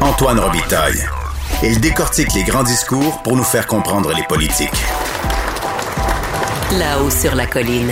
Antoine 0.00 0.38
Robitaille. 0.40 1.04
Il 1.62 1.78
décortique 1.80 2.32
les 2.34 2.42
grands 2.42 2.62
discours 2.62 3.20
pour 3.22 3.36
nous 3.36 3.44
faire 3.44 3.66
comprendre 3.66 4.12
les 4.14 4.22
politiques. 4.24 4.70
Là-haut 6.78 7.10
sur 7.10 7.34
la 7.34 7.46
colline. 7.46 7.90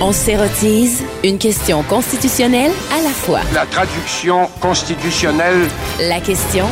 On 0.00 0.12
s'érotise 0.12 1.04
une 1.22 1.38
question 1.38 1.82
constitutionnelle 1.84 2.72
à 2.92 3.02
la 3.02 3.10
fois. 3.10 3.40
La 3.52 3.66
traduction 3.66 4.48
constitutionnelle. 4.60 5.68
La 6.00 6.20
question 6.20 6.66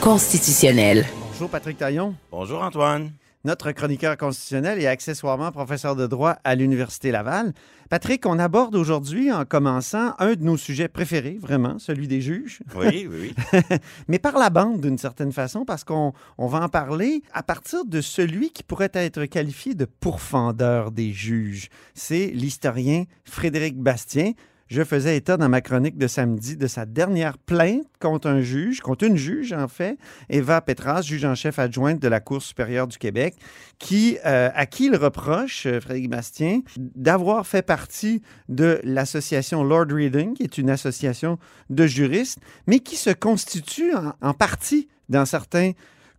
constitutionnelle. 0.00 1.06
Bonjour 1.32 1.48
Patrick 1.50 1.78
Taillon, 1.78 2.14
Bonjour 2.30 2.62
Antoine. 2.62 3.10
Notre 3.44 3.72
chroniqueur 3.72 4.16
constitutionnel 4.16 4.80
et 4.80 4.86
accessoirement 4.86 5.50
professeur 5.52 5.96
de 5.96 6.06
droit 6.06 6.36
à 6.44 6.54
l'Université 6.54 7.10
Laval. 7.10 7.52
Patrick, 7.90 8.24
on 8.24 8.38
aborde 8.38 8.74
aujourd'hui, 8.74 9.30
en 9.30 9.44
commençant, 9.44 10.14
un 10.18 10.34
de 10.34 10.42
nos 10.42 10.56
sujets 10.56 10.88
préférés, 10.88 11.38
vraiment, 11.40 11.78
celui 11.78 12.08
des 12.08 12.20
juges. 12.20 12.60
Oui, 12.74 13.06
oui, 13.10 13.34
oui. 13.52 13.60
Mais 14.08 14.18
par 14.18 14.38
la 14.38 14.48
bande, 14.48 14.80
d'une 14.80 14.98
certaine 14.98 15.32
façon, 15.32 15.64
parce 15.64 15.84
qu'on 15.84 16.12
on 16.38 16.46
va 16.46 16.62
en 16.62 16.68
parler 16.68 17.22
à 17.32 17.42
partir 17.42 17.84
de 17.84 18.00
celui 18.00 18.50
qui 18.50 18.62
pourrait 18.62 18.92
être 18.94 19.24
qualifié 19.26 19.74
de 19.74 19.84
pourfendeur 19.84 20.90
des 20.90 21.12
juges. 21.12 21.68
C'est 21.94 22.28
l'historien 22.28 23.04
Frédéric 23.24 23.76
Bastien. 23.76 24.32
Je 24.72 24.84
faisais 24.84 25.18
état 25.18 25.36
dans 25.36 25.50
ma 25.50 25.60
chronique 25.60 25.98
de 25.98 26.06
samedi 26.06 26.56
de 26.56 26.66
sa 26.66 26.86
dernière 26.86 27.36
plainte 27.36 27.84
contre 28.00 28.26
un 28.26 28.40
juge, 28.40 28.80
contre 28.80 29.04
une 29.04 29.18
juge 29.18 29.52
en 29.52 29.68
fait, 29.68 29.98
Eva 30.30 30.62
Petras, 30.62 31.02
juge 31.02 31.26
en 31.26 31.34
chef 31.34 31.58
adjointe 31.58 32.00
de 32.00 32.08
la 32.08 32.20
Cour 32.20 32.40
supérieure 32.40 32.86
du 32.86 32.96
Québec, 32.96 33.34
qui, 33.78 34.16
euh, 34.24 34.48
à 34.54 34.64
qui 34.64 34.86
il 34.86 34.96
reproche, 34.96 35.66
euh, 35.66 35.78
Frédéric 35.78 36.08
Bastien, 36.08 36.62
d'avoir 36.78 37.46
fait 37.46 37.60
partie 37.60 38.22
de 38.48 38.80
l'association 38.82 39.62
Lord 39.62 39.88
Reading, 39.90 40.32
qui 40.32 40.44
est 40.44 40.56
une 40.56 40.70
association 40.70 41.38
de 41.68 41.86
juristes, 41.86 42.38
mais 42.66 42.78
qui 42.78 42.96
se 42.96 43.10
constitue 43.10 43.94
en, 43.94 44.14
en 44.22 44.32
partie 44.32 44.88
dans 45.10 45.26
certains 45.26 45.72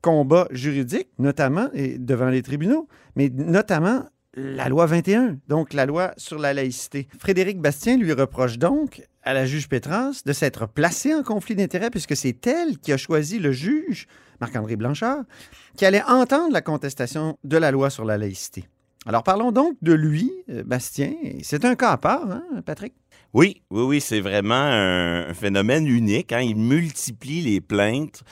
combats 0.03 0.47
juridiques, 0.51 1.09
notamment 1.17 1.69
et 1.73 1.97
devant 1.97 2.29
les 2.29 2.43
tribunaux, 2.43 2.87
mais 3.15 3.29
notamment 3.29 4.03
la 4.35 4.69
loi 4.69 4.85
21, 4.85 5.37
donc 5.47 5.73
la 5.73 5.85
loi 5.85 6.13
sur 6.17 6.39
la 6.39 6.53
laïcité. 6.53 7.07
Frédéric 7.19 7.59
Bastien 7.59 7.97
lui 7.97 8.13
reproche 8.13 8.57
donc 8.57 9.03
à 9.23 9.33
la 9.33 9.45
juge 9.45 9.69
Pétrance 9.69 10.23
de 10.23 10.33
s'être 10.33 10.67
placée 10.67 11.13
en 11.13 11.23
conflit 11.23 11.55
d'intérêts 11.55 11.89
puisque 11.89 12.15
c'est 12.15 12.45
elle 12.47 12.79
qui 12.79 12.91
a 12.91 12.97
choisi 12.97 13.39
le 13.39 13.51
juge, 13.51 14.07
Marc-André 14.41 14.75
Blanchard, 14.75 15.23
qui 15.77 15.85
allait 15.85 16.03
entendre 16.03 16.51
la 16.51 16.61
contestation 16.61 17.37
de 17.43 17.57
la 17.57 17.71
loi 17.71 17.89
sur 17.89 18.05
la 18.05 18.17
laïcité. 18.17 18.65
Alors 19.05 19.23
parlons 19.23 19.51
donc 19.51 19.75
de 19.81 19.93
lui, 19.93 20.31
euh, 20.49 20.63
Bastien. 20.63 21.13
C'est 21.41 21.65
un 21.65 21.75
cas 21.75 21.91
à 21.91 21.97
part, 21.97 22.31
hein, 22.31 22.43
Patrick? 22.65 22.93
Oui, 23.33 23.61
oui, 23.71 23.81
oui, 23.83 24.01
c'est 24.01 24.21
vraiment 24.21 24.53
un, 24.53 25.33
phénomène 25.33 25.87
unique. 25.87 26.31
Hein. 26.31 26.41
Il 26.41 26.55
multiplie 26.55 27.41
les 27.41 27.61
plaintes 27.61 28.23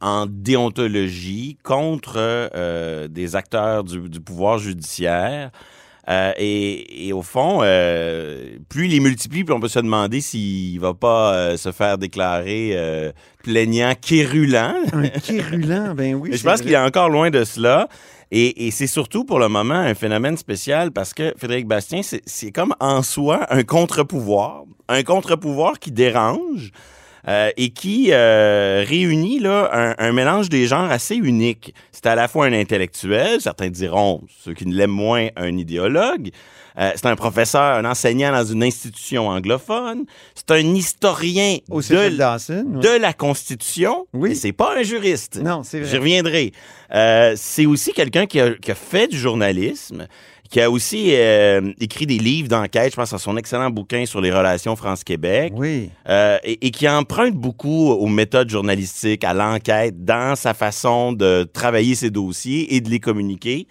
en 0.00 0.26
déontologie 0.28 1.58
contre 1.62 2.16
euh, 2.16 3.08
des 3.08 3.36
acteurs 3.36 3.84
du, 3.84 4.08
du 4.08 4.20
pouvoir 4.20 4.58
judiciaire. 4.58 5.50
Euh, 6.08 6.32
et, 6.38 7.08
et 7.08 7.12
au 7.12 7.20
fond, 7.20 7.60
euh, 7.62 8.56
plus 8.70 8.86
il 8.86 8.92
les 8.92 9.00
multiplie, 9.00 9.44
plus 9.44 9.52
on 9.52 9.60
peut 9.60 9.68
se 9.68 9.78
demander 9.78 10.22
s'il 10.22 10.80
va 10.80 10.94
pas 10.94 11.34
euh, 11.34 11.56
se 11.58 11.70
faire 11.70 11.98
déclarer 11.98 12.70
euh, 12.74 13.12
plaignant 13.42 13.92
quérulant. 14.00 14.74
Un 14.94 15.08
quérulant, 15.08 15.94
ben 15.96 16.14
oui. 16.14 16.30
Mais 16.30 16.38
je 16.38 16.44
pense 16.44 16.62
qu'il 16.62 16.72
est 16.72 16.78
encore 16.78 17.10
loin 17.10 17.28
de 17.28 17.44
cela. 17.44 17.88
Et, 18.30 18.66
et 18.66 18.70
c'est 18.70 18.86
surtout 18.86 19.24
pour 19.24 19.38
le 19.38 19.48
moment 19.48 19.74
un 19.74 19.94
phénomène 19.94 20.38
spécial 20.38 20.92
parce 20.92 21.12
que 21.12 21.34
Frédéric 21.36 21.66
Bastien, 21.66 22.00
c'est 22.02 22.52
comme 22.52 22.74
en 22.80 23.02
soi 23.02 23.46
un 23.50 23.62
contre-pouvoir. 23.62 24.64
Un 24.88 25.02
contre-pouvoir 25.02 25.78
qui 25.78 25.92
dérange 25.92 26.72
euh, 27.28 27.50
et 27.56 27.70
qui 27.70 28.08
euh, 28.10 28.84
réunit 28.86 29.38
là, 29.38 29.68
un, 29.72 29.94
un 29.98 30.12
mélange 30.12 30.48
des 30.48 30.66
genres 30.66 30.90
assez 30.90 31.14
unique. 31.16 31.74
C'est 31.92 32.06
à 32.06 32.14
la 32.14 32.26
fois 32.28 32.46
un 32.46 32.52
intellectuel, 32.52 33.40
certains 33.40 33.68
diront, 33.68 34.22
ceux 34.44 34.54
qui 34.54 34.66
ne 34.66 34.74
l'aiment 34.74 34.90
moins, 34.90 35.28
un 35.36 35.56
idéologue. 35.56 36.30
Euh, 36.78 36.92
c'est 36.94 37.06
un 37.06 37.16
professeur, 37.16 37.76
un 37.78 37.84
enseignant 37.84 38.30
dans 38.30 38.44
une 38.44 38.62
institution 38.62 39.28
anglophone. 39.28 40.04
C'est 40.34 40.50
un 40.52 40.74
historien 40.74 41.56
Au 41.70 41.80
de, 41.80 42.16
Dawson, 42.16 42.66
ouais. 42.74 42.80
de 42.80 43.00
la 43.00 43.12
Constitution. 43.12 44.06
Oui. 44.12 44.36
C'est 44.36 44.52
pas 44.52 44.76
un 44.78 44.82
juriste. 44.82 45.40
Non, 45.42 45.64
c'est 45.64 45.82
J'y 45.82 45.90
vrai. 45.90 45.98
reviendrai. 45.98 46.52
Euh, 46.94 47.34
c'est 47.36 47.66
aussi 47.66 47.92
quelqu'un 47.92 48.26
qui 48.26 48.38
a, 48.40 48.54
qui 48.54 48.70
a 48.70 48.76
fait 48.76 49.08
du 49.08 49.18
journalisme, 49.18 50.06
qui 50.48 50.60
a 50.60 50.70
aussi 50.70 51.10
euh, 51.12 51.72
écrit 51.80 52.06
des 52.06 52.18
livres 52.18 52.48
d'enquête. 52.48 52.92
Je 52.92 52.96
pense 52.96 53.12
à 53.12 53.18
son 53.18 53.36
excellent 53.36 53.70
bouquin 53.70 54.06
sur 54.06 54.20
les 54.20 54.30
relations 54.30 54.76
France-Québec. 54.76 55.52
Oui. 55.54 55.90
Euh, 56.08 56.38
et, 56.42 56.66
et 56.66 56.70
qui 56.70 56.88
emprunte 56.88 57.34
beaucoup 57.34 57.90
aux 57.90 58.08
méthodes 58.08 58.48
journalistiques, 58.48 59.24
à 59.24 59.34
l'enquête, 59.34 60.04
dans 60.04 60.36
sa 60.36 60.54
façon 60.54 61.12
de 61.12 61.44
travailler 61.52 61.94
ses 61.94 62.10
dossiers 62.10 62.74
et 62.74 62.80
de 62.80 62.88
les 62.88 63.00
communiquer. 63.00 63.66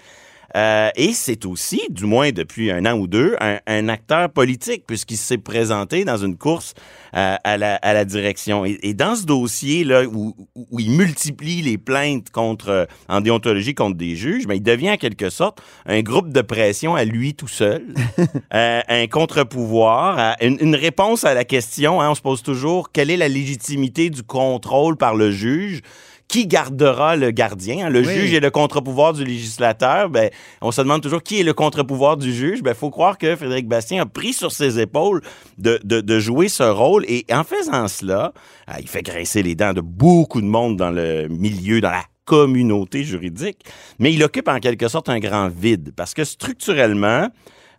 Euh, 0.55 0.89
et 0.95 1.13
c'est 1.13 1.45
aussi, 1.45 1.81
du 1.89 2.05
moins 2.05 2.31
depuis 2.31 2.71
un 2.71 2.85
an 2.85 2.97
ou 2.97 3.07
deux, 3.07 3.35
un, 3.39 3.59
un 3.67 3.89
acteur 3.89 4.29
politique, 4.29 4.85
puisqu'il 4.87 5.17
s'est 5.17 5.37
présenté 5.37 6.05
dans 6.05 6.17
une 6.17 6.37
course 6.37 6.73
euh, 7.15 7.35
à, 7.43 7.57
la, 7.57 7.75
à 7.75 7.93
la 7.93 8.05
direction. 8.05 8.65
Et, 8.65 8.79
et 8.81 8.93
dans 8.93 9.15
ce 9.15 9.25
dossier-là, 9.25 10.03
où, 10.05 10.35
il 10.77 10.91
multiplie 10.91 11.61
les 11.61 11.77
plaintes 11.77 12.29
contre, 12.31 12.69
euh, 12.69 12.85
en 13.09 13.21
déontologie 13.21 13.75
contre 13.75 13.97
des 13.97 14.15
juges, 14.15 14.47
mais 14.47 14.57
il 14.57 14.63
devient 14.63 14.91
en 14.91 14.97
quelque 14.97 15.29
sorte 15.29 15.61
un 15.85 16.01
groupe 16.01 16.31
de 16.31 16.41
pression 16.41 16.95
à 16.95 17.03
lui 17.05 17.33
tout 17.33 17.47
seul, 17.47 17.83
euh, 18.53 18.81
un 18.87 19.07
contre-pouvoir, 19.07 20.35
une 20.41 20.75
réponse 20.75 21.23
à 21.25 21.33
la 21.33 21.43
question, 21.43 22.01
hein, 22.01 22.11
on 22.11 22.15
se 22.15 22.21
pose 22.21 22.41
toujours, 22.41 22.91
quelle 22.91 23.09
est 23.09 23.17
la 23.17 23.27
légitimité 23.27 24.09
du 24.09 24.23
contrôle 24.23 24.97
par 24.97 25.15
le 25.15 25.31
juge? 25.31 25.81
Qui 26.27 26.45
gardera 26.45 27.15
le 27.15 27.31
gardien? 27.31 27.85
hein? 27.85 27.89
Le 27.89 27.99
Oui. 28.01 28.13
juge 28.13 28.33
est 28.33 28.39
le 28.41 28.51
contre-pouvoir 28.51 29.13
du 29.13 29.23
législateur. 29.23 30.09
Ben, 30.09 30.29
on 30.61 30.71
se 30.71 30.81
demande 30.81 31.01
toujours 31.01 31.23
qui 31.23 31.39
est 31.39 31.43
le 31.43 31.53
contre-pouvoir 31.53 32.17
du 32.17 32.33
juge. 32.33 32.61
Ben, 32.61 32.73
faut 32.73 32.89
croire 32.89 33.17
que 33.17 33.35
Frédéric 33.35 33.67
Bastien 33.67 34.01
a 34.01 34.05
pris 34.05 34.33
sur 34.33 34.51
ses 34.51 34.79
épaules 34.79 35.21
de, 35.57 35.79
de, 35.85 36.01
de 36.01 36.19
jouer 36.19 36.49
ce 36.49 36.63
rôle. 36.63 37.05
Et 37.07 37.25
en 37.31 37.43
faisant 37.45 37.87
cela, 37.87 38.33
euh, 38.69 38.73
il 38.81 38.89
fait 38.89 39.03
grincer 39.03 39.41
les 39.41 39.55
dents 39.55 39.71
de 39.73 39.79
beaucoup 39.81 40.41
de 40.41 40.47
monde 40.47 40.75
dans 40.75 40.91
le 40.91 41.27
milieu, 41.29 41.79
dans 41.79 41.91
la 41.91 42.03
communauté 42.25 43.03
juridique. 43.05 43.59
Mais 43.99 44.11
il 44.13 44.21
occupe 44.21 44.49
en 44.49 44.59
quelque 44.59 44.89
sorte 44.89 45.07
un 45.07 45.19
grand 45.19 45.47
vide 45.47 45.93
parce 45.95 46.13
que 46.13 46.25
structurellement, 46.25 47.29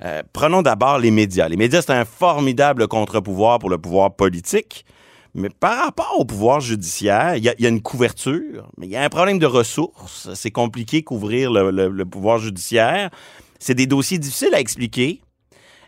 euh, 0.04 0.22
prenons 0.32 0.62
d'abord 0.62 0.98
les 0.98 1.10
médias. 1.10 1.48
Les 1.48 1.56
médias, 1.58 1.82
c'est 1.82 1.92
un 1.92 2.06
formidable 2.06 2.88
contre-pouvoir 2.88 3.58
pour 3.58 3.68
le 3.68 3.76
pouvoir 3.76 4.16
politique. 4.16 4.86
Mais 5.38 5.50
par 5.50 5.84
rapport 5.84 6.16
au 6.18 6.24
pouvoir 6.24 6.60
judiciaire, 6.60 7.36
il 7.36 7.44
y, 7.44 7.48
a- 7.48 7.68
une 7.68 7.80
couverture, 7.80 8.68
mais 8.76 8.86
il 8.86 8.90
y 8.90 8.96
a 8.96 9.02
un 9.04 9.08
problème 9.08 9.38
de 9.38 9.46
ressources. 9.46 10.28
C'est 10.34 10.50
compliqué 10.50 11.02
couvrir 11.02 11.52
le 11.52 12.04
pouvoir 12.04 12.38
judiciaire. 12.38 13.10
C'est 13.60 13.74
des 13.74 13.86
dossiers 13.86 14.18
difficiles 14.18 14.54
à 14.54 14.60
expliquer. 14.60 15.20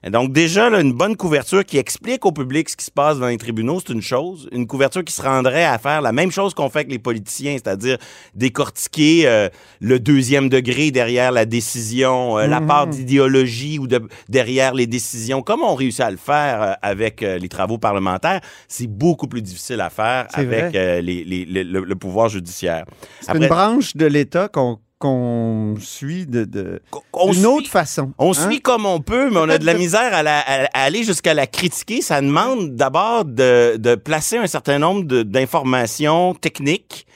Donc 0.08 0.32
déjà, 0.32 0.70
là, 0.70 0.80
une 0.80 0.92
bonne 0.94 1.14
couverture 1.16 1.64
qui 1.64 1.76
explique 1.76 2.24
au 2.24 2.32
public 2.32 2.68
ce 2.70 2.76
qui 2.76 2.84
se 2.86 2.90
passe 2.90 3.18
dans 3.18 3.26
les 3.26 3.36
tribunaux, 3.36 3.80
c'est 3.84 3.92
une 3.92 4.00
chose. 4.00 4.48
Une 4.52 4.66
couverture 4.66 5.04
qui 5.04 5.12
se 5.12 5.20
rendrait 5.20 5.64
à 5.64 5.76
faire 5.78 6.00
la 6.00 6.12
même 6.12 6.30
chose 6.30 6.54
qu'on 6.54 6.70
fait 6.70 6.78
avec 6.80 6.90
les 6.90 6.98
politiciens, 6.98 7.52
c'est-à-dire 7.52 7.98
décortiquer 8.34 9.28
euh, 9.28 9.48
le 9.80 10.00
deuxième 10.00 10.48
degré 10.48 10.90
derrière 10.90 11.32
la 11.32 11.44
décision, 11.44 12.38
euh, 12.38 12.46
la 12.46 12.60
part 12.66 12.86
d'idéologie 12.86 13.78
ou 13.78 13.86
de, 13.86 14.00
derrière 14.28 14.74
les 14.74 14.86
décisions, 14.86 15.42
comme 15.42 15.60
on 15.62 15.74
réussit 15.74 16.00
à 16.00 16.10
le 16.10 16.16
faire 16.16 16.62
euh, 16.62 16.72
avec 16.82 17.22
euh, 17.22 17.38
les 17.38 17.48
travaux 17.48 17.78
parlementaires, 17.78 18.40
c'est 18.68 18.86
beaucoup 18.86 19.28
plus 19.28 19.42
difficile 19.42 19.80
à 19.80 19.90
faire 19.90 20.26
avec 20.40 20.48
vrai. 20.72 20.72
euh, 20.76 21.00
les- 21.00 21.24
les- 21.24 21.44
les- 21.44 21.64
le, 21.64 21.84
le 21.84 21.94
pouvoir 21.96 22.28
judiciaire. 22.28 22.84
C'est 23.20 23.32
une 23.36 23.48
branche 23.48 23.96
de 23.96 24.06
l'État 24.06 24.48
qu'on 24.48 24.78
qu'on 25.00 25.74
suit 25.80 26.26
de, 26.26 26.44
de 26.44 26.80
on 27.14 27.26
d'une 27.32 27.34
suit- 27.40 27.46
autre 27.46 27.68
façon. 27.70 28.12
On 28.18 28.30
hein? 28.30 28.34
suit 28.50 28.60
comme 28.60 28.84
on 28.86 29.00
peut, 29.00 29.30
mais 29.30 29.38
on 29.38 29.48
a 29.48 29.56
de 29.58 29.64
la 29.66 29.74
misère 29.74 30.12
à, 30.14 30.22
la- 30.22 30.40
à- 30.40 30.64
à 30.66 30.82
aller 30.84 31.02
jusqu'à 31.02 31.32
la 31.34 31.46
critiquer. 31.46 32.02
Ça 32.02 32.20
demande 32.20 32.76
d'abord 32.76 33.24
de, 33.24 33.76
de 33.78 33.94
placer 33.94 34.36
un 34.36 34.46
certain 34.46 34.78
nombre 34.78 35.04
de- 35.04 35.22
d'informations 35.22 36.34
techniques 36.34 37.06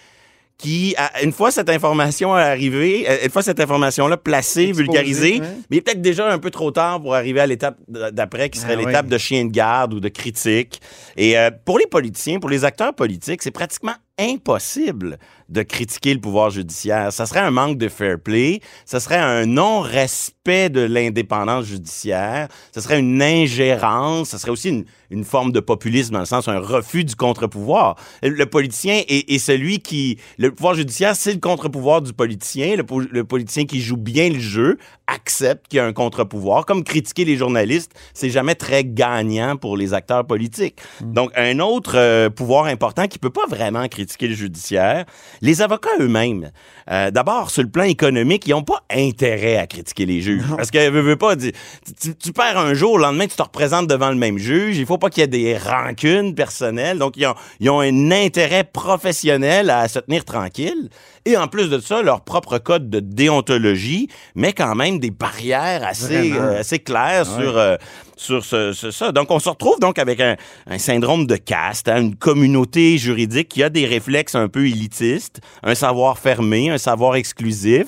qui, 0.56 0.94
une 1.22 1.32
fois 1.32 1.50
cette 1.50 1.68
information 1.68 2.32
arrivée, 2.32 3.04
euh, 3.06 3.18
une 3.24 3.30
fois 3.30 3.42
cette 3.42 3.60
information-là 3.60 4.16
placée, 4.16 4.68
Exposée, 4.68 4.82
vulgarisée, 4.84 5.32
ouais. 5.40 5.46
mais 5.68 5.76
il 5.76 5.78
est 5.78 5.80
peut-être 5.82 6.00
déjà 6.00 6.32
un 6.32 6.38
peu 6.38 6.50
trop 6.50 6.70
tard 6.70 7.02
pour 7.02 7.14
arriver 7.14 7.40
à 7.40 7.46
l'étape 7.46 7.76
d'après, 7.88 8.48
qui 8.48 8.58
serait 8.60 8.74
Ah 8.74 8.78
oui. 8.78 8.86
l'étape 8.86 9.06
de 9.08 9.18
chien 9.18 9.44
de 9.44 9.50
garde 9.50 9.92
ou 9.92 10.00
de 10.00 10.08
critique. 10.08 10.80
Et 11.18 11.36
euh, 11.36 11.50
pour 11.66 11.78
les 11.78 11.86
politiciens, 11.86 12.38
pour 12.40 12.48
les 12.48 12.64
acteurs 12.64 12.94
politiques, 12.94 13.42
c'est 13.42 13.50
pratiquement 13.50 13.92
impossible 14.18 15.18
de 15.48 15.62
critiquer 15.62 16.14
le 16.14 16.20
pouvoir 16.20 16.50
judiciaire. 16.50 17.12
Ça 17.12 17.26
serait 17.26 17.40
un 17.40 17.50
manque 17.50 17.76
de 17.76 17.88
fair 17.88 18.18
play, 18.18 18.60
ça 18.86 18.98
serait 18.98 19.18
un 19.18 19.44
non-respect 19.44 20.70
de 20.70 20.80
l'indépendance 20.80 21.66
judiciaire, 21.66 22.48
ça 22.72 22.80
serait 22.80 23.00
une 23.00 23.20
ingérence, 23.20 24.30
ça 24.30 24.38
serait 24.38 24.52
aussi 24.52 24.70
une, 24.70 24.84
une 25.10 25.24
forme 25.24 25.52
de 25.52 25.60
populisme 25.60 26.14
dans 26.14 26.20
le 26.20 26.26
sens 26.26 26.48
un 26.48 26.60
refus 26.60 27.04
du 27.04 27.14
contre-pouvoir. 27.14 27.96
Le 28.22 28.44
politicien 28.46 29.02
est, 29.06 29.30
est 29.30 29.38
celui 29.38 29.80
qui... 29.80 30.18
Le 30.38 30.50
pouvoir 30.50 30.74
judiciaire, 30.74 31.14
c'est 31.14 31.32
le 31.32 31.40
contre-pouvoir 31.40 32.00
du 32.00 32.12
politicien. 32.12 32.76
Le, 32.76 32.84
po- 32.84 33.00
le 33.00 33.24
politicien 33.24 33.66
qui 33.66 33.80
joue 33.80 33.98
bien 33.98 34.30
le 34.30 34.40
jeu 34.40 34.78
accepte 35.06 35.68
qu'il 35.68 35.76
y 35.76 35.80
a 35.80 35.84
un 35.84 35.92
contre-pouvoir. 35.92 36.64
Comme 36.64 36.84
critiquer 36.84 37.26
les 37.26 37.36
journalistes, 37.36 37.92
c'est 38.14 38.30
jamais 38.30 38.54
très 38.54 38.84
gagnant 38.84 39.56
pour 39.56 39.76
les 39.76 39.92
acteurs 39.92 40.26
politiques. 40.26 40.78
Donc, 41.02 41.30
un 41.36 41.58
autre 41.58 41.96
euh, 41.96 42.30
pouvoir 42.30 42.64
important 42.64 43.06
qui 43.08 43.18
peut 43.18 43.30
pas 43.30 43.46
vraiment 43.46 43.86
critiquer 43.88 44.03
le 44.20 44.34
judiciaire, 44.34 45.04
les 45.42 45.62
avocats 45.62 45.90
eux-mêmes. 46.00 46.50
Euh, 46.90 47.10
D'abord, 47.10 47.50
sur 47.50 47.62
le 47.62 47.68
plan 47.70 47.84
économique, 47.84 48.46
ils 48.46 48.50
n'ont 48.50 48.62
pas 48.62 48.82
intérêt 48.90 49.56
à 49.56 49.66
critiquer 49.66 50.06
les 50.06 50.20
juges. 50.20 50.42
Parce 50.56 50.70
que, 50.70 50.90
veux, 50.90 51.00
veux 51.00 51.16
pas, 51.16 51.34
tu, 51.36 51.52
tu- 52.00 52.14
tu 52.14 52.32
perds 52.32 52.58
un 52.58 52.74
jour, 52.74 52.98
le 52.98 53.04
lendemain, 53.04 53.26
tu 53.26 53.36
te 53.36 53.42
représentes 53.42 53.86
devant 53.86 54.10
le 54.10 54.16
même 54.16 54.38
juge. 54.38 54.76
Il 54.78 54.86
faut 54.86 54.98
pas 54.98 55.08
qu'il 55.10 55.20
y 55.22 55.24
ait 55.24 55.26
des 55.28 55.56
rancunes 55.56 56.34
personnelles. 56.34 56.98
Donc, 56.98 57.14
ils 57.16 57.26
ont, 57.26 57.34
ils 57.60 57.70
ont 57.70 57.80
un 57.80 58.10
intérêt 58.10 58.64
professionnel 58.64 59.70
à 59.70 59.88
se 59.88 59.98
tenir 59.98 60.24
tranquille. 60.24 60.88
Et 61.26 61.36
en 61.38 61.48
plus 61.48 61.70
de 61.70 61.78
ça, 61.78 62.02
leur 62.02 62.20
propre 62.22 62.58
code 62.58 62.90
de 62.90 63.00
déontologie 63.00 64.08
met 64.34 64.52
quand 64.52 64.74
même 64.74 64.98
des 64.98 65.10
barrières 65.10 65.86
assez, 65.86 66.32
euh, 66.32 66.60
assez 66.60 66.78
claires 66.78 67.26
Ouais. 67.36 67.42
sur, 67.42 67.56
euh, 67.56 67.76
sur 68.16 68.44
ce, 68.44 68.72
ce- 68.72 68.90
ça. 68.90 69.10
Donc, 69.12 69.30
on 69.30 69.38
se 69.38 69.48
retrouve 69.48 69.80
donc 69.80 69.98
avec 69.98 70.20
un, 70.20 70.36
un 70.66 70.78
syndrome 70.78 71.26
de 71.26 71.36
caste, 71.36 71.88
hein, 71.88 72.00
une 72.00 72.16
communauté 72.16 72.98
juridique 72.98 73.48
qui 73.48 73.62
a 73.62 73.70
des 73.70 73.86
un 74.34 74.48
peu 74.48 74.66
élitistes, 74.66 75.40
un 75.62 75.74
savoir 75.74 76.18
fermé, 76.18 76.70
un 76.70 76.78
savoir 76.78 77.16
exclusif, 77.16 77.86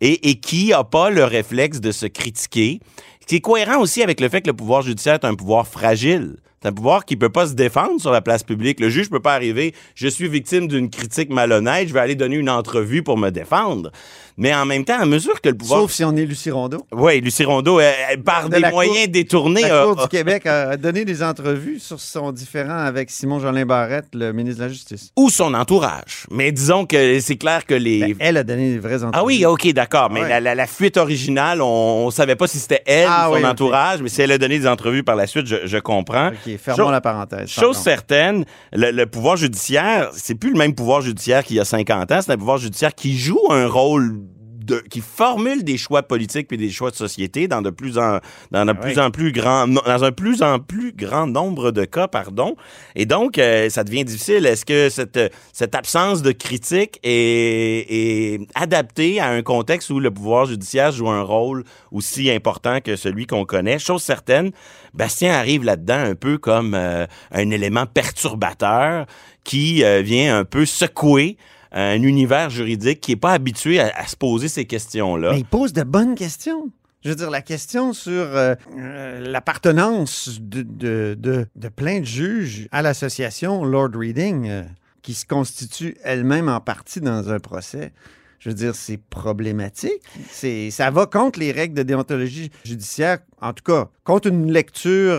et, 0.00 0.40
qui 0.40 0.72
a 0.72 0.84
pas 0.84 1.10
le 1.10 1.24
réflexe 1.24 1.80
de 1.80 1.92
se 1.92 2.06
critiquer. 2.06 2.80
qui 3.26 3.36
est 3.36 3.40
cohérent 3.40 3.80
aussi 3.80 4.02
avec 4.02 4.20
le 4.20 4.28
fait 4.28 4.40
que 4.40 4.46
le 4.46 4.56
pouvoir 4.56 4.82
judiciaire 4.82 5.14
est 5.14 5.24
un 5.24 5.34
pouvoir 5.34 5.66
fragile. 5.66 6.36
C'est 6.60 6.68
un 6.68 6.72
pouvoir 6.72 7.04
qui 7.04 7.16
peut 7.16 7.28
pas 7.28 7.46
se 7.46 7.52
défendre 7.52 8.00
sur 8.00 8.10
la 8.10 8.20
place 8.20 8.42
publique. 8.42 8.80
Le 8.80 8.88
juge 8.88 9.10
peut 9.10 9.20
pas 9.20 9.34
arriver, 9.34 9.74
je 9.94 10.08
suis 10.08 10.28
victime 10.28 10.66
d'une 10.66 10.90
critique 10.90 11.30
malhonnête, 11.30 11.88
je 11.88 11.94
vais 11.94 12.00
aller 12.00 12.16
donner 12.16 12.36
une 12.36 12.50
entrevue 12.50 13.02
pour 13.02 13.16
me 13.16 13.30
défendre. 13.30 13.92
Mais 14.38 14.54
en 14.54 14.64
même 14.64 14.84
temps, 14.84 14.98
à 15.00 15.04
mesure 15.04 15.40
que 15.40 15.48
le 15.48 15.56
pouvoir... 15.56 15.80
Sauf 15.80 15.90
si 15.92 16.04
on 16.04 16.14
est 16.16 16.24
Lucie 16.24 16.50
Rondeau. 16.52 16.86
Oui, 16.92 17.20
Lucie 17.20 17.44
Rondeau, 17.44 17.80
elle- 17.80 17.92
elle, 18.12 18.22
par 18.22 18.48
De 18.48 18.54
des 18.60 18.70
moyens 18.70 18.96
Cour- 19.06 19.08
détournés... 19.12 19.62
La 19.62 19.82
a- 19.82 19.84
Cour 19.86 19.96
du 19.96 20.08
Québec 20.16 20.46
a 20.46 20.76
donné 20.76 21.04
des 21.04 21.22
entrevues 21.24 21.80
sur 21.80 21.98
son 21.98 22.30
différend 22.30 22.78
avec 22.78 23.10
Simon 23.10 23.40
Jolin 23.40 23.66
Barrette, 23.66 24.06
le 24.14 24.32
ministre 24.32 24.60
de 24.60 24.66
la 24.66 24.72
Justice. 24.72 25.10
ou 25.16 25.28
son 25.28 25.54
entourage. 25.54 26.26
Mais 26.30 26.52
disons 26.52 26.86
que 26.86 27.18
c'est 27.20 27.36
clair 27.36 27.66
que 27.66 27.74
les... 27.74 28.00
Ben, 28.00 28.14
elle 28.20 28.36
a 28.36 28.44
donné 28.44 28.70
des 28.70 28.78
vraies 28.78 29.02
entrevues. 29.02 29.12
Ah 29.14 29.24
oui, 29.24 29.44
OK, 29.44 29.66
d'accord. 29.72 30.08
Mais 30.10 30.20
Ouais. 30.22 30.28
la, 30.28 30.40
la- 30.40 30.54
la 30.54 30.66
fuite 30.68 30.96
originale, 30.98 31.60
on, 31.60 32.06
on 32.06 32.10
savait 32.12 32.36
pas 32.36 32.46
si 32.46 32.58
c'était 32.58 32.82
elle 32.86 33.08
Ah 33.10 33.28
ou 33.30 33.34
son 33.34 33.40
oui, 33.40 33.46
entourage, 33.46 34.02
mais 34.02 34.08
si 34.08 34.22
elle 34.22 34.30
a 34.32 34.38
donné 34.38 34.58
des 34.60 34.68
entrevues 34.68 35.02
par 35.02 35.16
la 35.16 35.26
suite, 35.26 35.46
je, 35.46 35.56
je 35.64 35.78
comprends. 35.78 36.28
OK, 36.28 36.56
fermons 36.62 36.84
Chose- 36.84 36.92
la 36.92 37.00
parenthèse. 37.00 37.48
Chose 37.48 37.60
pardon. 37.60 37.82
certaine, 37.82 38.44
le, 38.72 38.92
le 38.92 39.06
pouvoir 39.06 39.36
judiciaire, 39.36 40.10
c'est 40.14 40.36
plus 40.36 40.52
le 40.52 40.58
même 40.58 40.74
pouvoir 40.76 41.00
judiciaire 41.00 41.42
qu'il 41.42 41.56
y 41.56 41.60
a 41.60 41.64
50 41.64 42.12
ans, 42.12 42.20
c'est 42.24 42.30
un 42.32 42.36
pouvoir 42.38 42.58
judiciaire 42.58 42.94
qui 42.94 43.18
joue 43.18 43.40
un 43.50 43.66
rôle 43.66 44.20
de, 44.68 44.78
qui 44.90 45.00
formule 45.00 45.64
des 45.64 45.76
choix 45.76 46.02
politiques 46.02 46.48
puis 46.48 46.56
des 46.56 46.70
choix 46.70 46.90
de 46.90 46.96
société 46.96 47.48
dans 47.48 47.62
de 47.62 47.70
plus 47.70 47.98
en 47.98 48.20
dans 48.50 48.64
de 48.64 48.70
Ah 48.70 48.74
plus 48.74 48.94
oui. 48.96 49.00
en 49.00 49.10
plus 49.10 49.32
grand 49.32 49.66
dans 49.66 50.04
un 50.04 50.12
plus 50.12 50.42
en 50.42 50.58
plus 50.58 50.92
grand 50.92 51.26
nombre 51.26 51.70
de 51.72 51.84
cas 51.84 52.06
pardon. 52.08 52.54
Et 52.94 53.06
donc 53.06 53.38
euh, 53.38 53.68
ça 53.70 53.84
devient 53.84 54.04
difficile. 54.04 54.46
Est-ce 54.46 54.64
que 54.64 54.88
cette 54.88 55.32
cette 55.52 55.74
absence 55.74 56.22
de 56.22 56.32
critique 56.32 57.00
est, 57.02 57.86
est 57.88 58.40
adaptée 58.54 59.20
à 59.20 59.28
un 59.28 59.42
contexte 59.42 59.90
où 59.90 59.98
le 59.98 60.10
pouvoir 60.10 60.46
judiciaire 60.46 60.92
joue 60.92 61.08
un 61.08 61.22
rôle 61.22 61.64
aussi 61.90 62.30
important 62.30 62.80
que 62.80 62.96
celui 62.96 63.26
qu'on 63.26 63.44
connaît? 63.44 63.78
Chose 63.78 64.02
certaine 64.02 64.52
Bastien 64.94 65.32
arrive 65.32 65.64
là-dedans 65.64 65.98
un 65.98 66.14
peu 66.14 66.38
comme 66.38 66.74
euh, 66.74 67.06
un 67.30 67.50
élément 67.50 67.86
perturbateur 67.86 69.06
qui 69.44 69.84
euh, 69.84 70.02
vient 70.02 70.38
un 70.38 70.44
peu 70.44 70.66
secouer 70.66 71.36
un 71.72 72.02
univers 72.02 72.50
juridique 72.50 73.00
qui 73.00 73.12
n'est 73.12 73.16
pas 73.16 73.32
habitué 73.32 73.80
à, 73.80 74.06
se 74.06 74.16
poser 74.16 74.48
ces 74.48 74.64
questions-là. 74.64 75.32
Mais 75.32 75.40
il 75.40 75.44
pose 75.44 75.72
de 75.72 75.82
bonnes 75.82 76.14
questions. 76.14 76.70
Je 77.04 77.10
veux 77.10 77.14
dire, 77.14 77.30
la 77.30 77.42
question 77.42 77.92
sur 77.92 78.12
euh, 78.12 78.54
euh, 78.76 79.20
l'appartenance 79.20 80.40
de, 80.40 81.46
plein 81.76 82.00
de 82.00 82.04
juges 82.04 82.68
à 82.72 82.82
l'association 82.82 83.64
Lord 83.64 83.90
Reading, 83.94 84.48
euh, 84.48 84.62
qui 85.02 85.14
se 85.14 85.24
constitue 85.24 85.96
elle-même 86.02 86.48
en 86.48 86.60
partie 86.60 87.00
dans 87.00 87.30
un 87.30 87.38
procès. 87.38 87.92
Je 88.40 88.48
veux 88.48 88.54
dire, 88.54 88.74
c'est 88.74 88.98
problématique. 88.98 90.02
C'est, 90.30 90.70
ça 90.70 90.90
va 90.90 91.06
contre 91.06 91.38
les 91.38 91.52
règles 91.52 91.74
de 91.74 91.82
déontologie 91.82 92.50
judiciaire, 92.64 93.18
en 93.40 93.52
tout 93.52 93.64
cas, 93.64 93.88
contre 94.04 94.28
une 94.28 94.52
lecture 94.52 95.18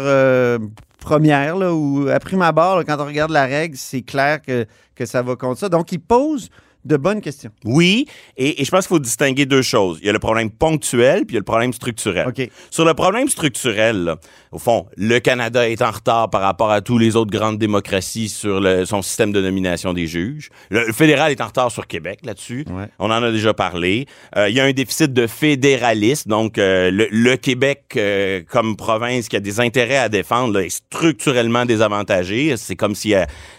première, 0.99 1.55
là, 1.55 1.73
où 1.73 2.07
à 2.09 2.19
prime 2.19 2.41
abord, 2.41 2.77
là, 2.77 2.83
quand 2.83 2.99
on 2.99 3.05
regarde 3.05 3.31
la 3.31 3.45
règle, 3.45 3.77
c'est 3.77 4.01
clair 4.01 4.41
que, 4.41 4.65
que 4.95 5.05
ça 5.05 5.21
va 5.21 5.35
contre 5.35 5.59
ça. 5.59 5.69
Donc, 5.69 5.91
il 5.91 5.99
pose 5.99 6.49
de 6.89 6.97
bonnes 6.97 7.21
questions. 7.21 7.51
Oui, 7.63 8.05
et, 8.35 8.61
et 8.61 8.65
je 8.65 8.71
pense 8.71 8.87
qu'il 8.87 8.95
faut 8.95 8.99
distinguer 8.99 9.45
deux 9.45 9.61
choses. 9.61 9.99
Il 10.01 10.07
y 10.07 10.09
a 10.09 10.13
le 10.13 10.19
problème 10.19 10.49
ponctuel, 10.49 11.25
puis 11.25 11.33
il 11.33 11.33
y 11.35 11.37
a 11.37 11.39
le 11.39 11.45
problème 11.45 11.71
structurel. 11.71 12.27
Sur 12.69 12.83
le 12.83 12.93
problème 12.93 13.29
structurel, 13.29 14.03
là, 14.03 14.17
au 14.51 14.59
fond, 14.59 14.87
le 14.97 15.19
Canada 15.19 15.69
est 15.69 15.81
en 15.81 15.91
retard 15.91 16.29
par 16.29 16.41
rapport 16.41 16.71
à 16.71 16.81
tous 16.81 16.97
les 16.97 17.15
autres 17.15 17.31
grandes 17.31 17.59
démocraties 17.59 18.27
sur 18.29 18.59
le- 18.59 18.83
son 18.85 19.01
système 19.01 19.31
de 19.31 19.39
nomination 19.41 19.93
des 19.93 20.07
juges. 20.07 20.49
Le, 20.71 20.87
le 20.87 20.93
fédéral 20.93 21.31
est 21.31 21.39
en 21.41 21.45
retard 21.47 21.71
sur 21.71 21.85
Québec 21.87 22.19
là-dessus. 22.23 22.65
Ouais. 22.69 22.87
On 22.97 23.05
en 23.11 23.21
a 23.23 23.31
déjà 23.31 23.53
parlé. 23.53 24.07
Euh, 24.35 24.49
il 24.49 24.55
y 24.55 24.59
a 24.59 24.63
un 24.65 24.71
déficit 24.73 25.13
de 25.13 25.27
fédéralisme, 25.27 26.29
donc 26.29 26.57
euh, 26.57 26.89
le, 26.89 27.07
le 27.11 27.37
Québec 27.37 27.83
euh, 27.95 28.41
comme 28.49 28.75
province 28.75 29.29
qui 29.29 29.35
a 29.35 29.39
des 29.39 29.59
intérêts 29.59 29.97
à 29.97 30.09
défendre 30.09 30.55
là, 30.55 30.63
est 30.63 30.69
structurellement 30.69 31.65
désavantagé. 31.65 32.55
C'est 32.57 32.75
comme 32.75 32.95
si 32.95 33.13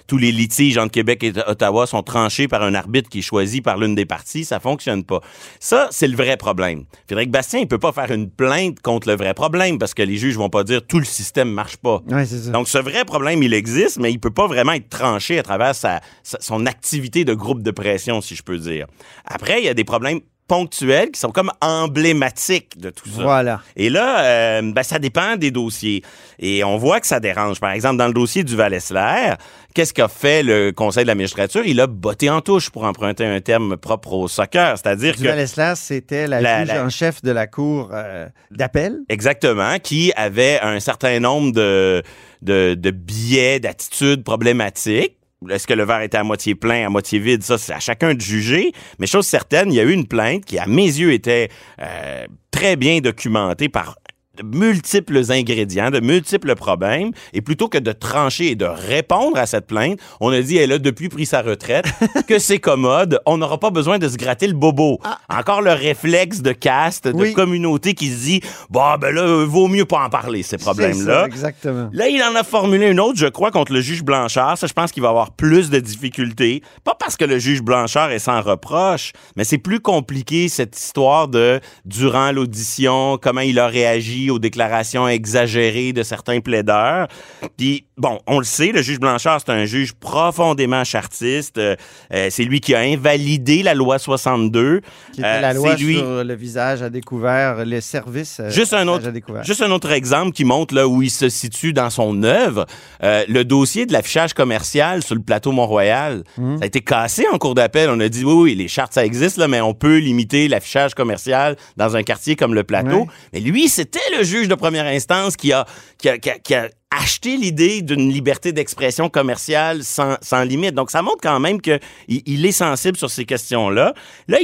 tous 0.09 0.17
les 0.19 0.33
litiges 0.33 0.77
entre 0.79 0.91
Québec 0.93 1.23
et 1.23 1.33
Ottawa 1.47 1.87
sont 1.87 2.03
tranchés 2.03 2.49
par 2.49 2.63
un 2.63 2.75
arbitre 2.75 3.09
qui 3.09 3.20
est 3.21 3.23
choisi 3.23 3.61
par 3.61 3.79
l'une 3.79 3.95
des 3.95 4.05
parties. 4.05 4.45
Ça 4.45 4.59
fonctionne 4.61 5.05
pas. 5.05 5.21
Ça, 5.61 5.89
c'est 5.93 6.09
le 6.09 6.17
vrai 6.17 6.37
problème. 6.37 6.85
Frédéric 7.07 7.31
Bastien, 7.31 7.61
il 7.61 7.69
peut 7.69 7.79
pas 7.79 7.93
faire 7.93 8.11
une 8.11 8.29
plainte 8.29 8.81
contre 8.81 9.09
le 9.09 9.15
vrai 9.17 9.33
problème 9.33 9.79
parce 9.79 9.95
que 9.95 10.03
les 10.03 10.17
juges 10.17 10.37
vont 10.37 10.51
pas 10.51 10.65
dire 10.65 10.85
tout 10.87 10.99
le 10.99 11.05
système 11.05 11.51
marche 11.51 11.77
pas. 11.77 12.03
Ça. 12.27 12.51
Donc, 12.51 12.69
ce 12.69 12.79
vrai 12.79 13.05
problème, 13.05 13.43
il 13.43 13.55
existe, 13.55 13.99
mais 13.99 14.11
il 14.13 14.19
peut 14.19 14.31
pas 14.31 14.47
vraiment 14.47 14.73
être 14.73 14.89
tranché 14.89 15.39
à 15.39 15.43
travers 15.43 15.75
sa, 15.75 16.01
sa- 16.23 16.41
son 16.41 16.67
activité 16.67 17.25
de 17.25 17.35
groupe 17.35 17.63
de 17.63 17.71
pression, 17.71 18.21
si 18.21 18.35
je 18.35 18.43
peux 18.43 18.59
dire. 18.59 18.87
Après, 19.25 19.61
il 19.61 19.65
y 19.65 19.69
a 19.69 19.75
des 19.75 19.85
problèmes 19.85 20.21
ponctuels 20.51 21.13
qui 21.13 21.21
sont 21.21 21.31
comme 21.31 21.53
emblématiques 21.61 22.77
de 22.77 22.91
tout 22.91 23.09
ça. 23.09 23.23
Voilà. 23.23 23.61
Et 23.77 23.89
là, 23.89 24.25
euh, 24.25 24.63
ben, 24.73 24.83
ça 24.83 24.99
dépend 24.99 25.37
des 25.37 25.53
dossiers. 25.53 26.03
Et 26.41 26.65
on 26.65 26.77
voit 26.77 26.99
que 27.01 27.07
ça 27.07 27.21
dérange. 27.21 27.61
Par 27.61 27.71
exemple, 27.71 27.99
dans 27.99 28.09
le 28.09 28.13
dossier 28.13 28.43
du 28.43 28.57
Val-Esler, 28.57 29.35
qu'est-ce 29.75 29.95
qu'a 29.95 30.09
fait 30.09 30.43
le 30.43 30.73
Conseil 30.73 31.05
de 31.05 31.07
la 31.09 31.15
magistrature? 31.15 31.63
Il 31.65 31.81
a 31.81 31.87
botté 31.87 32.29
en 32.31 32.41
touche, 32.41 32.71
pour 32.71 32.83
emprunter 32.83 33.25
un 33.27 33.41
terme 33.41 33.77
propre 33.77 34.13
au 34.15 34.27
soccer. 34.27 34.77
C'est-à-dire 34.77 35.15
que... 35.15 35.21
Duval 35.21 35.39
Esler, 35.39 35.73
c'était 35.77 36.27
la, 36.27 36.41
La- 36.41 36.65
juge 36.65 36.75
la- 36.75 36.85
en 36.85 36.89
chef 36.89 37.23
de 37.23 37.31
la 37.31 37.47
cour 37.47 37.91
euh, 37.93 38.27
d'appel. 38.51 38.99
Exactement, 39.09 39.79
qui 39.79 40.13
avait 40.17 40.59
un 40.63 40.81
certain 40.81 41.21
nombre 41.21 41.53
de, 41.53 42.03
de, 42.43 42.75
de 42.75 42.91
biais, 42.91 43.61
d'attitudes 43.61 44.25
problématiques. 44.25 45.17
Est-ce 45.49 45.67
que 45.67 45.73
le 45.73 45.85
verre 45.85 46.03
était 46.03 46.19
à 46.19 46.25
moitié 46.25 46.55
plein, 46.55 46.87
à 46.87 46.91
moitié 46.91 47.19
vide? 47.19 47.43
Ça, 47.43 47.57
c'est 47.57 47.73
à 47.73 47.81
chacun 47.81 48.13
de 48.13 48.21
juger. 48.21 48.73
Mais 48.99 49.07
chose 49.07 49.27
certaine, 49.27 49.73
il 49.73 49.77
y 49.77 49.81
a 49.81 49.85
eu 49.85 49.93
une 49.93 50.07
plainte 50.07 50.45
qui, 50.45 50.59
à 50.59 50.67
mes 50.67 50.85
yeux, 50.85 51.13
était 51.13 51.49
euh, 51.81 52.27
très 52.51 52.77
bien 52.77 53.01
documentée 53.01 53.71
par 53.71 53.97
multiples 54.45 55.31
ingrédients, 55.31 55.91
de 55.91 56.01
multiples 56.01 56.55
problèmes, 56.55 57.11
et 57.33 57.41
plutôt 57.41 57.69
que 57.69 57.79
de 57.79 57.93
trancher 57.93 58.53
et 58.53 58.55
de 58.55 58.65
répondre 58.65 59.37
à 59.39 59.47
cette 59.47 59.67
plainte, 59.67 59.99
on 60.21 60.31
a 60.31 60.41
dit, 60.41 60.57
elle 60.57 60.73
a 60.73 60.79
depuis 60.79 61.09
pris 61.09 61.27
sa 61.27 61.43
retraite, 61.43 61.87
que 62.29 62.39
c'est 62.39 62.59
commode, 62.59 63.21
on 63.27 63.39
n'aura 63.39 63.59
pas 63.59 63.71
besoin 63.71 63.99
de 63.99 64.09
se 64.09 64.17
gratter 64.17 64.47
le 64.47 64.55
bobo. 64.55 64.99
Encore 65.29 65.63
le 65.63 65.73
réflexe 65.73 66.41
de 66.43 66.53
caste, 66.53 67.09
de 67.09 67.13
Oui. 67.13 67.33
communauté 67.33 67.95
qui 67.95 68.09
se 68.09 68.23
dit, 68.23 68.41
bah 68.71 68.97
ben 69.01 69.15
là, 69.15 69.45
vaut 69.45 69.69
mieux 69.69 69.85
pas 69.85 70.05
en 70.05 70.11
parler, 70.11 70.43
ces 70.43 70.59
problèmes-là. 70.59 71.27
Exactement. 71.27 71.91
Là, 71.93 72.09
il 72.09 72.23
en 72.23 72.35
a 72.35 72.45
formulé 72.45 72.87
une 72.91 73.01
autre, 73.01 73.19
je 73.19 73.27
crois, 73.27 73.51
contre 73.51 73.73
le 73.73 73.81
juge 73.81 74.03
Blanchard. 74.03 74.59
Ça, 74.59 74.67
je 74.67 74.73
pense 74.73 74.93
qu'il 74.93 75.03
va 75.03 75.09
avoir 75.11 75.33
plus 75.33 75.71
de 75.71 75.79
difficultés. 75.79 76.63
Pas 76.85 76.95
parce 76.99 77.17
que 77.17 77.25
le 77.25 77.39
juge 77.39 77.63
Blanchard 77.63 78.11
est 78.11 78.19
sans 78.19 78.41
reproche, 78.41 79.13
mais 79.37 79.45
c'est 79.45 79.59
plus 79.59 79.81
compliqué, 79.81 80.49
cette 80.49 80.79
histoire 80.79 81.29
de, 81.29 81.61
durant 81.85 82.33
l'audition, 82.33 83.19
comment 83.21 83.41
il 83.41 83.59
a 83.59 83.67
réagi 83.67 84.30
aux 84.31 84.39
déclarations 84.39 85.09
exagérées 85.09 85.93
de 85.93 86.03
certains 86.03 86.41
plaideurs. 86.41 87.09
Puis, 87.57 87.85
bon, 88.01 88.19
on 88.27 88.39
le 88.39 88.45
sait, 88.45 88.73
le 88.73 88.83
juge 88.83 88.99
Blanchard, 88.99 89.41
c'est 89.45 89.53
un 89.53 89.65
juge 89.67 89.93
profondément 89.93 90.83
chartiste. 90.85 91.59
Euh, 91.59 91.77
euh, 92.13 92.29
c'est 92.31 92.45
lui 92.45 92.61
qui 92.61 92.75
a 92.75 92.81
invalidé 92.81 93.63
la 93.63 93.75
loi 93.75 93.99
62. 93.99 94.81
Qui 95.13 95.21
était 95.21 95.29
Euh, 95.29 95.41
la 95.41 95.53
loi 95.53 95.77
c'est 95.77 95.83
lui- 95.85 95.97
sur 95.97 96.25
le 96.25 96.35
visage 96.35 96.83
à 96.83 96.91
découvert, 96.91 97.65
les 97.65 97.81
services 97.81 98.41
Juste 98.49 98.73
un 98.73 98.81
visage 98.81 98.89
autre, 98.97 99.09
à 99.09 99.11
découvert. 99.13 99.45
juste 99.45 99.63
un 99.63 99.71
autre 99.71 99.93
exemple 99.93 100.33
qui 100.33 100.45
montre 100.45 100.75
là 100.75 100.89
où 100.89 101.03
il 101.03 101.11
se 101.11 101.29
situe 101.29 101.73
dans 101.73 101.91
son 101.91 102.23
œuvre. 102.23 102.67
Le 103.03 103.43
dossier 103.43 103.87
de 103.87 103.93
l'affichage 103.93 104.35
commercial 104.35 105.03
sur 105.03 105.15
le 105.15 105.23
plateau 105.23 105.53
Mont-Royal, 105.53 106.25
Mhm. 106.39 106.59
ça 106.59 106.65
a 106.65 106.67
été 106.67 106.81
cassé 106.81 107.25
en 107.33 107.39
cours 107.39 107.55
d'appel. 107.55 107.89
On 107.91 108.01
a 108.01 108.09
dit 108.09 108.25
oui, 108.25 108.33
oui, 108.33 108.55
les 108.55 108.69
chartes 108.69 108.95
ça 108.95 109.05
existe 109.05 109.37
là, 109.37 109.47
mais 109.49 109.61
on 109.61 109.75
peut 109.75 109.99
limiter 109.99 110.49
l'affichage 110.49 110.95
commercial 110.95 111.57
dans 111.77 111.97
un 111.97 112.03
quartier 112.03 112.37
comme 112.37 112.55
le 112.55 112.65
plateau. 112.65 113.07
Mais 113.33 113.41
lui, 113.41 113.69
c'était 113.69 113.99
le 114.17 114.25
juge 114.25 114.49
de 114.49 114.55
première 114.55 114.87
instance 114.87 115.37
qui 115.37 115.53
a, 115.53 115.67
qui 115.99 116.09
a, 116.09 116.19
qui 116.19 116.31
a- 116.31 116.39
qui 116.39 116.55
a 116.55 116.69
acheté 116.91 117.37
l'idée 117.37 117.83
d'une 117.83 118.13
liberté 118.13 118.53
d'expression 118.53 119.09
commerciale 119.09 119.85
sans, 119.85 120.17
sans 120.21 120.43
limite. 120.43 120.75
Donc 120.75 120.91
ça 120.91 121.03
montre 121.03 121.21
quand 121.23 121.41
même 121.41 121.61
que 121.61 121.79
il, 122.09 122.45
est 122.45 122.53
sensible 122.53 122.97
sur 122.97 123.11
ces 123.11 123.25
questions-là. 123.25 123.95
Là, 124.29 124.39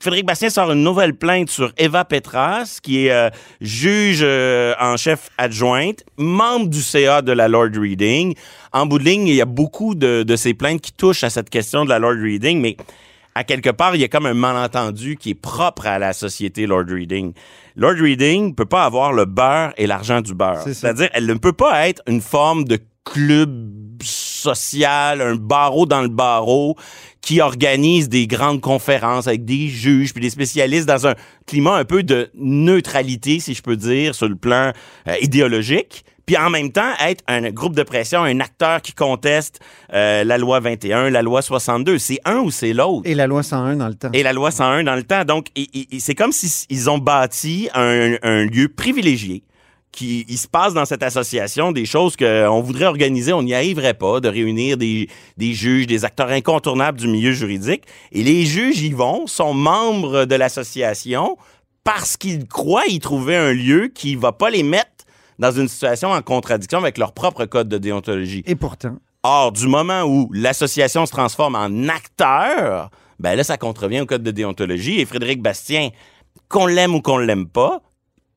Frédéric 0.00 0.26
Bastien 0.26 0.50
sort 0.50 0.70
une 0.72 0.82
nouvelle 0.82 1.14
plainte 1.14 1.50
sur 1.50 1.72
Eva 1.78 2.04
Petras, 2.04 2.80
qui 2.82 3.06
est 3.06 3.10
euh, 3.10 3.30
juge 3.60 4.20
euh, 4.22 4.74
en 4.78 4.96
chef 4.96 5.30
adjointe, 5.38 6.04
membre 6.18 6.68
du 6.68 6.82
CA 6.82 7.22
de 7.22 7.32
la 7.32 7.48
Lord 7.48 7.70
Reading. 7.74 8.34
En 8.72 8.86
bout 8.86 8.98
de 8.98 9.04
ligne, 9.04 9.26
il 9.26 9.34
y 9.34 9.40
a 9.40 9.46
beaucoup 9.46 9.94
de, 9.94 10.22
de 10.22 10.36
ces 10.36 10.54
plaintes 10.54 10.82
qui 10.82 10.92
touchent 10.92 11.24
à 11.24 11.30
cette 11.30 11.50
question 11.50 11.84
de 11.84 11.88
la 11.88 11.98
Lord 11.98 12.20
Reading, 12.20 12.60
mais 12.60 12.76
à 13.36 13.44
quelque 13.44 13.68
part, 13.68 13.94
il 13.94 14.00
y 14.00 14.04
a 14.04 14.08
comme 14.08 14.24
un 14.24 14.32
malentendu 14.32 15.16
qui 15.16 15.30
est 15.30 15.34
propre 15.34 15.86
à 15.86 15.98
la 15.98 16.14
société 16.14 16.66
Lord 16.66 16.86
Reading. 16.88 17.34
Lord 17.76 17.96
Reading 18.00 18.54
peut 18.54 18.64
pas 18.64 18.84
avoir 18.84 19.12
le 19.12 19.26
beurre 19.26 19.74
et 19.76 19.86
l'argent 19.86 20.22
du 20.22 20.32
beurre. 20.32 20.62
C'est-à-dire, 20.62 21.10
elle 21.12 21.26
ne 21.26 21.34
peut 21.34 21.52
pas 21.52 21.86
être 21.86 22.00
une 22.06 22.22
forme 22.22 22.64
de 22.64 22.78
club 23.04 23.76
social, 24.02 25.20
un 25.20 25.34
barreau 25.34 25.84
dans 25.84 26.00
le 26.00 26.08
barreau 26.08 26.76
qui 27.20 27.42
organise 27.42 28.08
des 28.08 28.26
grandes 28.26 28.62
conférences 28.62 29.26
avec 29.26 29.44
des 29.44 29.68
juges 29.68 30.14
puis 30.14 30.22
des 30.22 30.30
spécialistes 30.30 30.88
dans 30.88 31.06
un 31.06 31.14
climat 31.46 31.76
un 31.76 31.84
peu 31.84 32.02
de 32.02 32.30
neutralité, 32.36 33.38
si 33.40 33.52
je 33.52 33.60
peux 33.60 33.76
dire, 33.76 34.14
sur 34.14 34.30
le 34.30 34.36
plan 34.36 34.72
euh, 35.08 35.14
idéologique. 35.20 36.06
Puis 36.26 36.36
en 36.36 36.50
même 36.50 36.72
temps, 36.72 36.90
être 37.00 37.22
un 37.28 37.50
groupe 37.50 37.76
de 37.76 37.84
pression, 37.84 38.24
un 38.24 38.40
acteur 38.40 38.82
qui 38.82 38.92
conteste 38.92 39.60
euh, 39.94 40.24
la 40.24 40.38
loi 40.38 40.58
21, 40.58 41.10
la 41.10 41.22
loi 41.22 41.40
62. 41.40 41.98
C'est 41.98 42.18
un 42.24 42.38
ou 42.38 42.50
c'est 42.50 42.72
l'autre? 42.72 43.02
Et 43.04 43.14
la 43.14 43.28
loi 43.28 43.44
101 43.44 43.76
dans 43.76 43.86
le 43.86 43.94
temps. 43.94 44.10
Et 44.12 44.24
la 44.24 44.32
loi 44.32 44.50
101 44.50 44.82
dans 44.82 44.96
le 44.96 45.04
temps. 45.04 45.24
Donc, 45.24 45.46
c'est 45.98 46.16
comme 46.16 46.32
s'ils 46.32 46.90
ont 46.90 46.98
bâti 46.98 47.68
un, 47.74 48.16
un 48.22 48.44
lieu 48.44 48.68
privilégié. 48.68 49.44
Qui, 49.92 50.26
il 50.28 50.36
se 50.36 50.48
passe 50.48 50.74
dans 50.74 50.84
cette 50.84 51.02
association 51.02 51.72
des 51.72 51.86
choses 51.86 52.16
qu'on 52.16 52.60
voudrait 52.60 52.84
organiser, 52.84 53.32
on 53.32 53.42
n'y 53.42 53.54
arriverait 53.54 53.94
pas, 53.94 54.20
de 54.20 54.28
réunir 54.28 54.76
des, 54.76 55.08
des 55.38 55.54
juges, 55.54 55.86
des 55.86 56.04
acteurs 56.04 56.28
incontournables 56.28 56.98
du 56.98 57.06
milieu 57.06 57.32
juridique. 57.32 57.84
Et 58.12 58.22
les 58.22 58.44
juges 58.44 58.82
y 58.82 58.90
vont, 58.90 59.26
sont 59.26 59.54
membres 59.54 60.26
de 60.26 60.34
l'association 60.34 61.38
parce 61.82 62.16
qu'ils 62.16 62.46
croient 62.46 62.86
y 62.88 62.98
trouver 62.98 63.36
un 63.36 63.52
lieu 63.52 63.88
qui 63.94 64.16
va 64.16 64.32
pas 64.32 64.50
les 64.50 64.64
mettre 64.64 64.90
dans 65.38 65.52
une 65.52 65.68
situation 65.68 66.10
en 66.10 66.22
contradiction 66.22 66.78
avec 66.78 66.98
leur 66.98 67.12
propre 67.12 67.44
code 67.44 67.68
de 67.68 67.78
déontologie. 67.78 68.42
Et 68.46 68.54
pourtant, 68.54 68.96
Or, 69.22 69.50
du 69.52 69.66
moment 69.66 70.02
où 70.04 70.30
l'association 70.32 71.04
se 71.04 71.10
transforme 71.10 71.56
en 71.56 71.88
acteur, 71.88 72.90
ben 73.18 73.34
là, 73.34 73.42
ça 73.42 73.56
contrevient 73.56 74.00
au 74.00 74.06
code 74.06 74.22
de 74.22 74.30
déontologie. 74.30 75.00
Et 75.00 75.04
Frédéric 75.04 75.42
Bastien, 75.42 75.88
qu'on 76.48 76.66
l'aime 76.66 76.94
ou 76.94 77.00
qu'on 77.00 77.18
l'aime 77.18 77.46
pas, 77.48 77.80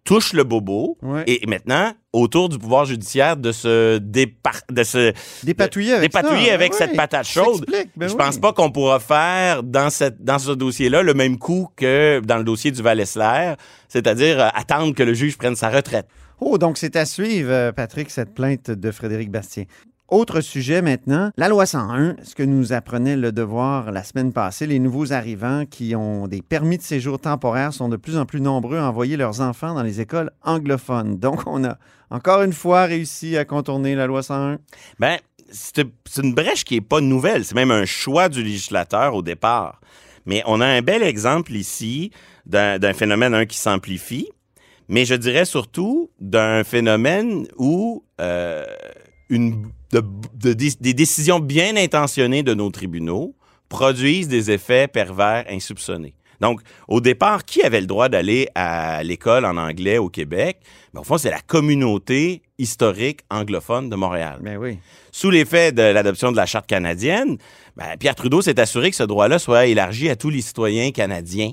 touche 0.03 0.33
le 0.33 0.43
bobo. 0.43 0.97
Ouais. 1.03 1.23
Et 1.27 1.45
maintenant, 1.45 1.91
autour 2.11 2.49
du 2.49 2.57
pouvoir 2.57 2.85
judiciaire 2.85 3.37
de 3.37 3.51
se 3.51 3.99
dépar- 3.99 4.63
de 4.71 4.81
se 4.83 5.13
dépatouiller 5.43 5.93
avec 5.93 6.11
dépatouiller 6.11 6.47
ça. 6.47 6.53
avec 6.55 6.73
cette 6.73 6.95
patate 6.95 7.27
chaude. 7.27 7.65
ben 7.69 8.07
je 8.07 8.13
oui. 8.13 8.17
pense 8.17 8.39
pas 8.39 8.51
qu'on 8.53 8.71
pourra 8.71 8.99
faire 8.99 9.61
dans 9.61 9.91
cette 9.91 10.23
dans 10.23 10.39
ce 10.39 10.51
dossier-là 10.53 11.03
le 11.03 11.13
même 11.13 11.37
coup 11.37 11.69
que 11.75 12.19
dans 12.25 12.37
le 12.37 12.43
dossier 12.43 12.71
du 12.71 12.81
Val-Esler, 12.81 13.53
c'est-à-dire 13.89 14.39
euh, 14.39 14.47
attendre 14.55 14.95
que 14.95 15.03
le 15.03 15.13
juge 15.13 15.37
prenne 15.37 15.55
sa 15.55 15.69
retraite. 15.69 16.07
Oh, 16.41 16.58
donc 16.58 16.77
c'est 16.77 16.96
à 16.96 17.05
suivre, 17.05 17.51
euh, 17.51 17.72
Patrick, 17.74 18.10
cette 18.10 18.34
plainte 18.34 18.72
de 18.72 18.91
Frédéric 18.91 19.29
Bastien. 19.29 19.65
Autre 20.08 20.41
sujet 20.41 20.81
maintenant, 20.81 21.31
la 21.38 21.50
loi 21.50 21.65
101, 21.65 22.15
ce 22.24 22.34
que 22.34 22.41
nous 22.41 22.74
apprenait 22.74 23.15
le 23.15 23.31
devoir 23.31 23.91
la 23.91 24.03
semaine 24.03 24.34
passée, 24.34 24.65
les 24.65 24.79
nouveaux 24.79 25.13
arrivants 25.13 25.65
qui 25.69 25.96
ont 25.96 26.27
des 26.27 26.41
permis 26.41 26.77
de 26.77 26.81
séjour 26.81 27.19
temporaires 27.19 27.74
sont 27.74 27.89
de 27.89 27.98
plus 27.98 28.17
en 28.17 28.25
plus 28.25 28.41
nombreux 28.41 28.77
à 28.77 28.88
envoyer 28.88 29.17
leurs 29.17 29.41
enfants 29.41 29.75
dans 29.75 29.84
les 29.84 30.01
écoles 30.01 30.31
anglophones. 30.43 31.19
Donc 31.19 31.41
on 31.46 31.63
a 31.63 31.77
encore 32.10 32.41
une 32.41 32.53
fois 32.53 32.86
réussi 32.86 33.38
à 33.38 33.46
contourner 33.46 33.93
la 33.93 34.08
loi 34.08 34.24
101. 34.24 34.58
Ben, 34.98 35.19
c'est 35.51 35.86
une 36.17 36.34
brèche 36.34 36.63
qui 36.63 36.77
est 36.77 36.81
pas 36.81 37.01
nouvelle. 37.01 37.46
C'est 37.46 37.55
même 37.55 37.72
un 37.72 37.86
choix 37.86 38.29
du 38.29 38.41
législateur 38.41 39.13
au 39.13 39.22
départ. 39.22 39.81
Mais 40.25 40.41
on 40.46 40.62
a 40.62 40.65
un 40.65 40.81
bel 40.81 41.03
exemple 41.03 41.53
ici 41.53 42.12
d'un 42.46 42.93
phénomène, 42.93 43.46
qui 43.46 43.58
s'amplifie, 43.58 44.29
mais 44.89 45.05
je 45.05 45.15
dirais 45.15 45.46
surtout 45.46 46.10
d'un 46.19 46.63
phénomène 46.65 47.48
où 47.58 48.03
euh, 48.19 48.65
une, 49.29 49.67
de- 49.93 50.03
de- 50.36 50.53
des- 50.53 50.74
des 50.81 50.93
décisions 50.93 51.39
bien 51.39 51.77
intentionnées 51.77 52.43
de 52.43 52.53
nos 52.53 52.69
tribunaux 52.72 53.36
produisent 53.69 54.27
des 54.27 54.51
effets 54.51 54.88
pervers 54.88 55.46
insoupçonnés. 55.50 56.15
Donc, 56.41 56.62
au 56.88 57.01
départ, 57.01 57.43
qui 57.43 57.62
avait 57.63 57.81
le 57.81 57.86
droit 57.86 58.08
d'aller 58.08 58.48
à 58.55 59.03
l'école 59.03 59.43
en 59.46 59.58
anglais 59.58 59.98
au 59.98 60.08
Québec? 60.10 60.58
Ben, 60.93 61.01
au 61.01 61.03
fond, 61.03 61.17
c'est 61.17 61.29
la 61.29 61.41
communauté 61.41 62.41
historique 62.58 63.19
anglophone 63.29 63.89
de 63.89 63.96
Montréal 63.98 64.39
Ben 64.41 64.58
oui. 64.58 64.79
sous 65.12 65.29
l'effet 65.29 65.74
de 65.74 65.81
l'adoption 65.81 66.31
de 66.31 66.38
la 66.38 66.46
charte 66.46 66.65
canadienne, 66.65 67.38
ben, 67.75 67.98
Pierre 68.00 68.15
Trudeau 68.15 68.41
s'est 68.41 68.58
assuré 68.60 68.89
que 68.89 68.96
ce 68.96 69.03
droit-là 69.03 69.38
soit 69.38 69.65
élargi 69.65 70.10
à 70.10 70.15
tous 70.15 70.29
les 70.29 70.41
citoyens 70.41 70.91
canadiens. 70.91 71.51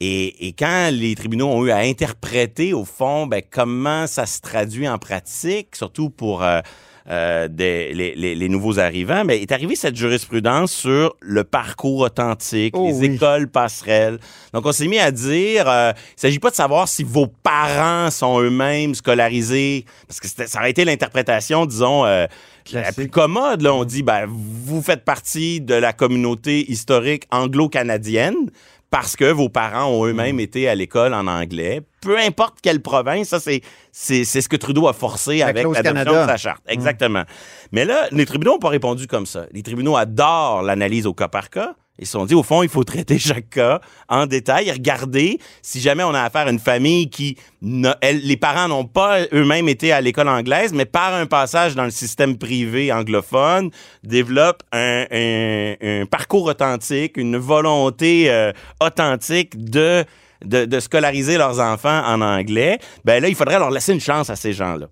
Et, 0.00 0.46
et 0.48 0.52
quand 0.52 0.90
les 0.92 1.14
tribunaux 1.14 1.48
ont 1.48 1.64
eu 1.64 1.70
à 1.70 1.78
interpréter, 1.78 2.72
au 2.74 2.84
fond, 2.84 3.26
ben, 3.26 3.40
comment 3.50 4.06
ça 4.06 4.26
se 4.26 4.40
traduit 4.40 4.86
en 4.88 4.98
pratique, 4.98 5.74
surtout 5.74 6.10
pour 6.10 6.42
euh, 6.42 6.60
euh, 7.08 7.46
des- 7.48 7.94
les, 7.94 8.14
les- 8.14 8.34
les 8.34 8.48
nouveaux 8.50 8.78
arrivants, 8.78 9.24
ben, 9.24 9.40
est 9.40 9.52
arrivée 9.52 9.74
cette 9.76 9.96
jurisprudence 9.96 10.72
sur 10.72 11.14
le 11.20 11.44
parcours 11.44 12.00
authentique, 12.00 12.74
Oh 12.76 12.88
les 12.88 12.98
oui. 13.08 13.14
écoles 13.14 13.48
passerelles. 13.48 14.18
Donc, 14.52 14.66
on 14.66 14.72
s'est 14.72 14.88
mis 14.88 14.98
à 14.98 15.10
dire, 15.12 15.66
euh, 15.68 15.92
il 15.96 16.20
s'agit 16.20 16.40
pas 16.40 16.50
de 16.50 16.56
savoir 16.56 16.88
si 16.88 17.02
vos 17.04 17.28
parents 17.28 18.10
sont 18.10 18.40
eux-mêmes 18.40 18.94
scolarisés, 18.94 19.86
parce 20.08 20.20
que 20.20 20.28
ça 20.28 20.58
aurait 20.58 20.70
été 20.72 20.84
l'interprétation, 20.84 21.64
disons, 21.64 22.04
euh, 22.04 22.26
la 22.72 22.92
plus 22.92 23.08
commode. 23.08 23.62
Là, 23.62 23.72
on 23.72 23.84
dit, 23.84 24.02
ben, 24.02 24.26
vous 24.28 24.82
faites 24.82 25.04
partie 25.04 25.60
de 25.60 25.74
la 25.74 25.92
communauté 25.92 26.70
historique 26.70 27.22
anglo-canadienne 27.30 28.50
parce 28.90 29.16
que 29.16 29.30
vos 29.30 29.48
parents 29.48 29.86
ont 29.90 30.04
Mm. 30.04 30.08
eux-mêmes 30.08 30.40
été 30.40 30.68
à 30.68 30.74
l'école 30.74 31.12
en 31.14 31.26
anglais. 31.26 31.80
Peu 32.00 32.18
importe 32.18 32.58
quelle 32.62 32.80
province, 32.80 33.28
ça, 33.28 33.40
c'est, 33.40 33.60
c'est, 33.92 34.24
c'est 34.24 34.40
ce 34.40 34.48
que 34.48 34.56
Trudeau 34.56 34.86
a 34.88 34.92
forcé 34.92 35.38
La 35.38 35.46
avec 35.48 35.64
l'adoption 35.64 36.22
de 36.22 36.26
sa 36.26 36.36
charte. 36.36 36.62
Exactement. 36.68 37.24
Mais 37.72 37.84
là, 37.84 38.06
les 38.12 38.26
tribunaux 38.26 38.52
n'ont 38.52 38.58
pas 38.58 38.68
répondu 38.68 39.06
comme 39.06 39.26
ça. 39.26 39.46
Les 39.52 39.62
tribunaux 39.62 39.96
adorent 39.96 40.62
l'analyse 40.62 41.06
au 41.06 41.14
cas 41.14 41.28
par 41.28 41.50
cas. 41.50 41.74
Ils 41.98 42.06
se 42.06 42.12
sont 42.12 42.26
dit, 42.26 42.34
au 42.34 42.42
fond, 42.42 42.62
il 42.62 42.68
faut 42.68 42.84
traiter 42.84 43.18
chaque 43.18 43.50
cas 43.50 43.80
en 44.08 44.26
détail 44.26 44.70
regarder 44.70 45.38
si 45.62 45.80
jamais 45.80 46.02
on 46.02 46.14
a 46.14 46.22
affaire 46.22 46.46
à 46.46 46.50
une 46.50 46.58
famille 46.58 47.08
qui, 47.08 47.36
les 47.62 48.36
parents 48.36 48.68
n'ont 48.68 48.84
pas 48.84 49.22
eux-mêmes 49.32 49.68
été 49.68 49.92
à 49.92 50.00
l'école 50.00 50.28
anglaise, 50.28 50.72
mais 50.72 50.84
par 50.84 51.14
un 51.14 51.26
passage 51.26 51.74
dans 51.74 51.84
le 51.84 51.90
système 51.90 52.36
privé 52.36 52.92
anglophone, 52.92 53.70
développent 54.04 54.62
un, 54.72 56.04
parcours 56.10 56.44
authentique, 56.44 57.16
une 57.16 57.36
volonté 57.36 58.30
euh, 58.30 58.52
authentique 58.80 59.56
de, 59.56 60.04
de 60.44 60.80
scolariser 60.80 61.38
leurs 61.38 61.60
enfants 61.60 62.02
en 62.04 62.20
anglais, 62.20 62.78
ben 63.04 63.22
là, 63.22 63.28
il 63.28 63.34
faudrait 63.34 63.58
leur 63.58 63.70
laisser 63.70 63.92
une 63.92 64.00
chance 64.00 64.30
à 64.30 64.36
ces 64.36 64.52
gens-là. 64.52 64.88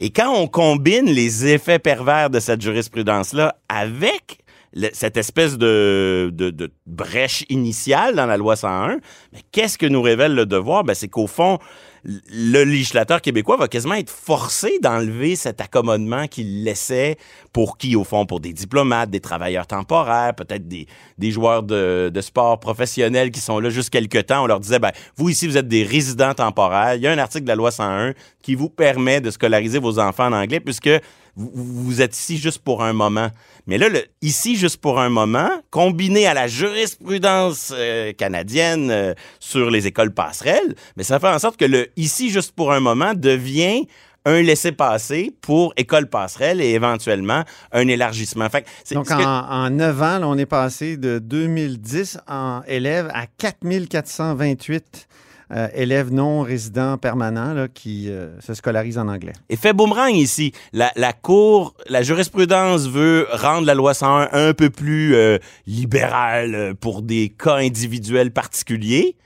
Et 0.00 0.10
quand 0.10 0.32
on 0.34 0.46
combine 0.46 1.06
les 1.06 1.46
effets 1.46 1.78
pervers 1.78 2.30
de 2.30 2.40
cette 2.40 2.60
jurisprudence-là 2.60 3.56
avec 3.68 4.43
cette 4.92 5.16
espèce 5.16 5.56
de, 5.56 6.32
brèche 6.86 7.44
initiale 7.48 8.14
dans 8.14 8.26
la 8.26 8.36
loi 8.36 8.56
101, 8.56 8.98
mais 9.32 9.40
qu'est-ce 9.52 9.78
que 9.78 9.86
nous 9.86 10.02
révèle 10.02 10.34
le 10.34 10.46
devoir? 10.46 10.84
Ben, 10.84 10.94
c'est 10.94 11.08
qu'au 11.08 11.26
fond, 11.26 11.58
le 12.04 12.64
législateur 12.64 13.22
québécois 13.22 13.56
va 13.56 13.68
quasiment 13.68 13.94
être 13.94 14.10
forcé 14.10 14.78
d'enlever 14.80 15.36
cet 15.36 15.60
accommodement 15.60 16.26
qu'il 16.26 16.62
laissait 16.62 17.16
pour 17.52 17.78
qui, 17.78 17.96
au 17.96 18.04
fond, 18.04 18.26
pour 18.26 18.40
des 18.40 18.52
diplomates, 18.52 19.10
des 19.10 19.20
travailleurs 19.20 19.66
temporaires, 19.66 20.34
peut-être 20.34 20.68
des, 20.68 20.86
joueurs 21.30 21.62
de, 21.62 22.20
sport 22.20 22.60
professionnels 22.60 23.30
qui 23.30 23.40
sont 23.40 23.58
là 23.58 23.70
juste 23.70 23.90
quelques 23.90 24.26
temps. 24.26 24.44
On 24.44 24.46
leur 24.46 24.60
disait, 24.60 24.80
ben, 24.80 24.92
vous 25.16 25.30
ici, 25.30 25.46
vous 25.46 25.56
êtes 25.56 25.68
des 25.68 25.84
résidents 25.84 26.34
temporaires. 26.34 26.94
Il 26.94 27.00
y 27.00 27.06
a 27.06 27.12
un 27.12 27.18
article 27.18 27.44
de 27.44 27.48
la 27.48 27.56
loi 27.56 27.70
101 27.70 28.12
qui 28.42 28.54
vous 28.54 28.68
permet 28.68 29.20
de 29.20 29.30
scolariser 29.30 29.78
vos 29.78 29.98
enfants 29.98 30.26
en 30.26 30.32
anglais 30.32 30.60
puisque 30.60 30.90
vous 31.36 32.00
êtes 32.00 32.16
ici 32.16 32.36
juste 32.36 32.58
pour 32.58 32.84
un 32.84 32.92
moment. 32.92 33.30
Mais 33.66 33.78
là, 33.78 33.88
le 33.88 34.02
ici 34.22 34.56
juste 34.56 34.76
pour 34.78 35.00
un 35.00 35.08
moment, 35.08 35.48
combiné 35.70 36.26
à 36.26 36.34
la 36.34 36.46
jurisprudence 36.48 37.72
euh, 37.74 38.12
canadienne 38.12 38.90
euh, 38.90 39.14
sur 39.40 39.70
les 39.70 39.86
écoles 39.86 40.12
passerelles, 40.12 40.74
mais 40.96 41.02
ça 41.02 41.18
fait 41.18 41.28
en 41.28 41.38
sorte 41.38 41.56
que 41.56 41.64
le 41.64 41.88
ici 41.96 42.30
juste 42.30 42.52
pour 42.52 42.72
un 42.72 42.80
moment 42.80 43.14
devient 43.14 43.86
un 44.26 44.40
laissez-passer 44.40 45.34
pour 45.42 45.74
école 45.76 46.08
passerelle 46.08 46.60
et 46.62 46.70
éventuellement 46.70 47.42
un 47.72 47.86
élargissement. 47.88 48.48
Fait 48.48 48.62
que 48.62 48.68
c'est- 48.82 48.94
Donc, 48.94 49.10
en, 49.10 49.18
que- 49.18 49.22
en 49.22 49.68
9 49.70 50.00
ans, 50.02 50.18
là, 50.18 50.28
on 50.28 50.38
est 50.38 50.46
passé 50.46 50.96
de 50.96 51.18
2010 51.18 52.18
en 52.26 52.62
élèves 52.66 53.10
à 53.12 53.26
4428 53.26 55.08
euh, 55.52 56.04
non 56.10 56.42
résidents 56.42 56.98
permanents 56.98 57.54
là, 57.54 57.68
qui 57.68 58.08
euh, 58.08 58.40
se 58.40 58.54
scolarisent 58.54 58.98
en 58.98 59.08
anglais. 59.08 59.32
Effet 59.48 59.72
boomerang 59.72 60.14
ici. 60.14 60.52
La, 60.72 60.92
la 60.96 61.12
Cour, 61.12 61.74
la 61.88 62.02
jurisprudence 62.02 62.88
veut 62.88 63.26
rendre 63.32 63.66
la 63.66 63.74
loi 63.74 63.94
101 63.94 64.28
un 64.32 64.54
peu 64.54 64.70
plus 64.70 65.14
euh, 65.14 65.38
libérale 65.66 66.54
euh, 66.54 66.74
pour 66.74 67.02
des 67.02 67.28
cas 67.30 67.56
individuels 67.56 68.30
particuliers. 68.30 69.16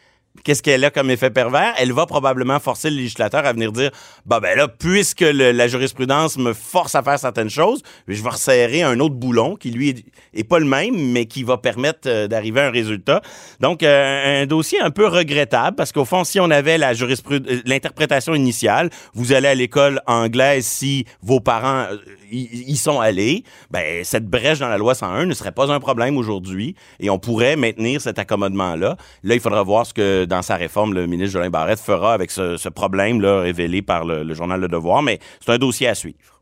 Qu'est-ce 0.44 0.62
qu'elle 0.62 0.84
a 0.84 0.90
comme 0.90 1.10
effet 1.10 1.30
pervers? 1.30 1.74
Elle 1.78 1.92
va 1.92 2.06
probablement 2.06 2.58
forcer 2.60 2.90
le 2.90 2.96
législateur 2.96 3.44
à 3.44 3.52
venir 3.52 3.72
dire 3.72 3.90
bah 4.26 4.40
ben 4.40 4.56
là, 4.56 4.68
puisque 4.68 5.20
la 5.20 5.68
jurisprudence 5.68 6.38
me 6.38 6.52
force 6.52 6.94
à 6.94 7.02
faire 7.02 7.18
certaines 7.18 7.50
choses, 7.50 7.82
je 8.06 8.22
vais 8.22 8.28
resserrer 8.28 8.82
un 8.82 9.00
autre 9.00 9.14
boulon 9.14 9.56
qui, 9.56 9.70
lui, 9.70 10.04
est, 10.34 10.44
pas 10.44 10.58
le 10.58 10.66
même, 10.66 10.94
mais 11.12 11.26
qui 11.26 11.42
va 11.42 11.58
permettre 11.58 12.08
euh, 12.08 12.26
d'arriver 12.28 12.60
à 12.60 12.66
un 12.66 12.70
résultat. 12.70 13.20
Donc, 13.60 13.82
euh, 13.82 14.42
un 14.42 14.46
dossier 14.46 14.80
un 14.80 14.90
peu 14.90 15.06
regrettable 15.06 15.76
parce 15.76 15.92
qu'au 15.92 16.04
fond, 16.04 16.24
si 16.24 16.40
on 16.40 16.50
avait 16.50 16.78
la 16.78 16.92
jurisprud- 16.94 17.46
euh, 17.50 17.60
l'interprétation 17.66 18.34
initiale, 18.34 18.90
vous 19.14 19.32
allez 19.32 19.48
à 19.48 19.54
l'école 19.54 20.00
anglaise 20.06 20.66
si 20.66 21.04
vos 21.22 21.40
parents 21.40 21.86
y, 22.30 22.72
y 22.72 22.76
sont 22.76 23.00
allés, 23.00 23.44
ben 23.70 24.04
cette 24.04 24.26
brèche 24.26 24.58
dans 24.58 24.68
la 24.68 24.78
loi 24.78 24.94
101 24.94 25.26
ne 25.26 25.34
serait 25.34 25.52
pas 25.52 25.70
un 25.72 25.80
problème 25.80 26.16
aujourd'hui 26.16 26.74
et 27.00 27.10
on 27.10 27.18
pourrait 27.18 27.56
maintenir 27.56 28.00
cet 28.00 28.18
accommodement-là. 28.18 28.96
Là, 29.22 29.34
il 29.34 29.40
faudra 29.40 29.62
voir 29.62 29.86
ce 29.86 29.94
que, 29.94 30.24
dans 30.28 30.42
sa 30.42 30.56
réforme, 30.56 30.94
le 30.94 31.06
ministre 31.06 31.32
Jolin 31.32 31.50
Barrette 31.50 31.80
fera 31.80 32.14
avec 32.14 32.30
ce, 32.30 32.56
ce 32.56 32.68
problème-là 32.68 33.40
révélé 33.40 33.82
par 33.82 34.04
le, 34.04 34.22
le 34.22 34.34
journal 34.34 34.60
Le 34.60 34.68
Devoir, 34.68 35.02
mais 35.02 35.18
c'est 35.44 35.52
un 35.52 35.58
dossier 35.58 35.88
à 35.88 35.94
suivre. 35.94 36.38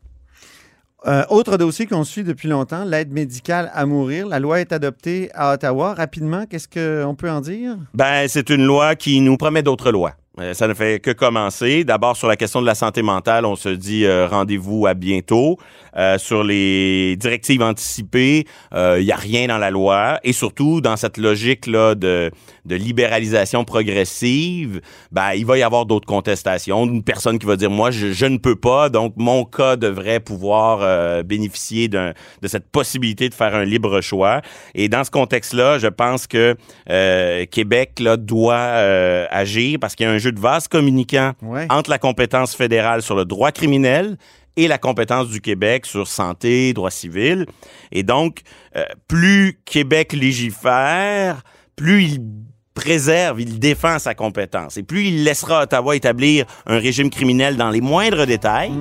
Euh, 1.05 1.23
autre 1.29 1.57
dossier 1.57 1.85
qu'on 1.85 2.03
suit 2.03 2.23
depuis 2.23 2.49
longtemps, 2.49 2.83
l'aide 2.83 3.13
médicale 3.13 3.71
à 3.73 3.85
mourir. 3.85 4.27
La 4.27 4.39
loi 4.39 4.59
est 4.59 4.73
adoptée 4.73 5.29
à 5.35 5.53
Ottawa. 5.53 5.93
Rapidement, 5.93 6.45
qu'est-ce 6.49 6.67
qu'on 6.67 7.15
peut 7.15 7.29
en 7.29 7.39
dire? 7.39 7.77
Ben, 7.93 8.27
c'est 8.27 8.49
une 8.49 8.65
loi 8.65 8.95
qui 8.95 9.21
nous 9.21 9.37
promet 9.37 9.61
d'autres 9.61 9.91
lois. 9.91 10.13
Euh, 10.39 10.53
ça 10.53 10.67
ne 10.67 10.73
fait 10.73 10.99
que 10.99 11.11
commencer. 11.11 11.83
D'abord, 11.83 12.17
sur 12.17 12.27
la 12.27 12.35
question 12.35 12.61
de 12.61 12.65
la 12.65 12.75
santé 12.75 13.03
mentale, 13.03 13.45
on 13.45 13.55
se 13.55 13.69
dit 13.69 14.05
euh, 14.05 14.27
rendez-vous 14.27 14.87
à 14.87 14.95
bientôt. 14.95 15.57
Sur 16.19 16.43
les 16.43 17.15
directives 17.15 17.63
anticipées, 17.63 18.45
il 18.71 19.03
n'y 19.03 19.11
a 19.11 19.15
rien 19.15 19.47
dans 19.47 19.57
la 19.57 19.71
loi. 19.71 20.19
Et 20.23 20.31
surtout, 20.31 20.79
dans 20.79 20.95
cette 20.95 21.17
logique-là 21.17 21.95
de, 21.95 22.29
de 22.67 22.75
libéralisation 22.75 23.63
progressive, 23.63 24.81
ben, 25.11 25.33
il 25.33 25.45
va 25.45 25.57
y 25.57 25.63
avoir 25.63 25.85
d'autres 25.85 26.05
contestations. 26.05 26.85
Une 26.85 27.03
personne 27.03 27.39
qui 27.39 27.45
va 27.45 27.55
dire, 27.55 27.69
moi, 27.71 27.91
je, 27.91 28.11
je 28.13 28.25
ne 28.25 28.37
peux 28.37 28.55
pas, 28.55 28.89
donc 28.89 29.13
mon 29.17 29.45
cas 29.45 29.75
devrait 29.75 30.19
pouvoir 30.19 30.79
euh, 30.81 31.23
bénéficier 31.23 31.87
d'un- 31.87 32.13
de 32.41 32.47
cette 32.47 32.69
possibilité 32.69 33.29
de 33.29 33.33
faire 33.33 33.55
un 33.55 33.63
libre 33.65 34.01
choix. 34.01 34.41
Et 34.75 34.89
dans 34.89 35.03
ce 35.03 35.11
contexte-là, 35.11 35.79
je 35.79 35.87
pense 35.87 36.27
que 36.27 36.55
euh, 36.89 37.45
Québec 37.45 37.99
là, 37.99 38.17
doit 38.17 38.55
euh, 38.55 39.25
agir 39.31 39.77
parce 39.79 39.95
qu'il 39.95 40.05
y 40.05 40.09
a 40.09 40.11
un 40.13 40.17
jeu 40.17 40.31
de 40.31 40.39
vase 40.39 40.67
communicant 40.67 41.31
Ouais. 41.41 41.65
entre 41.69 41.89
la 41.89 41.97
compétence 41.99 42.55
fédérale 42.55 43.01
sur 43.01 43.15
le 43.15 43.23
droit 43.25 43.51
criminel 43.51 44.17
et 44.57 44.67
la 44.67 44.77
compétence 44.77 45.29
du 45.29 45.39
Québec 45.39 45.85
sur 45.85 46.07
santé, 46.07 46.73
droit 46.73 46.89
civil. 46.91 47.45
Et 47.91 48.03
donc, 48.03 48.39
euh, 48.75 48.83
plus 49.07 49.59
Québec 49.65 50.13
légifère, 50.13 51.43
plus 51.75 52.03
il 52.03 52.19
préserve, 52.77 53.41
il 53.41 53.57
défend 53.57 53.97
sa 53.97 54.13
compétence. 54.13 54.77
Et 54.77 54.83
plus 54.83 55.05
il 55.07 55.23
laissera 55.23 55.63
Ottawa 55.63 55.95
établir 55.95 56.45
un 56.67 56.77
régime 56.77 57.09
criminel 57.09 57.57
dans 57.57 57.71
les 57.71 57.81
moindres 57.81 58.27
détails, 58.27 58.71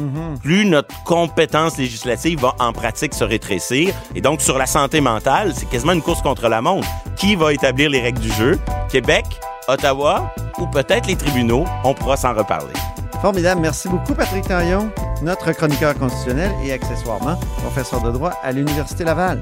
plus 0.42 0.66
notre 0.66 0.94
compétence 1.04 1.78
législative 1.78 2.40
va 2.40 2.54
en 2.58 2.72
pratique 2.72 3.14
se 3.14 3.24
rétrécir. 3.24 3.94
Et 4.14 4.20
donc, 4.20 4.42
sur 4.42 4.58
la 4.58 4.66
santé 4.66 5.00
mentale, 5.00 5.52
c'est 5.56 5.68
quasiment 5.68 5.92
une 5.92 6.02
course 6.02 6.20
contre 6.20 6.48
la 6.48 6.60
montre. 6.60 6.86
Qui 7.16 7.36
va 7.36 7.54
établir 7.54 7.88
les 7.88 8.00
règles 8.00 8.20
du 8.20 8.30
jeu? 8.32 8.58
Québec, 8.90 9.24
Ottawa 9.66 10.30
ou 10.58 10.66
peut-être 10.66 11.06
les 11.06 11.16
tribunaux? 11.16 11.64
On 11.82 11.94
pourra 11.94 12.18
s'en 12.18 12.34
reparler. 12.34 12.74
Formidable. 13.22 13.62
Merci 13.62 13.88
beaucoup, 13.88 14.14
Patrick 14.14 14.46
Taillon, 14.46 14.90
notre 15.22 15.50
chroniqueur 15.52 15.94
constitutionnel 15.98 16.52
et 16.62 16.72
accessoirement 16.72 17.36
professeur 17.62 18.02
de 18.02 18.10
droit 18.10 18.34
à 18.42 18.52
l'Université 18.52 19.04
Laval. 19.04 19.40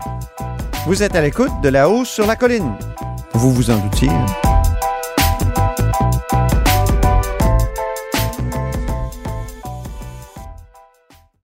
Vous 0.86 1.02
êtes 1.02 1.16
à 1.16 1.22
l'écoute 1.22 1.50
de 1.60 1.68
La 1.70 1.88
Hausse 1.88 2.08
sur 2.08 2.26
la 2.26 2.36
colline. 2.36 2.72
Vous 3.34 3.52
vous 3.52 3.70
en 3.70 3.78
doutiez. 3.78 4.08
hein? 4.08 4.63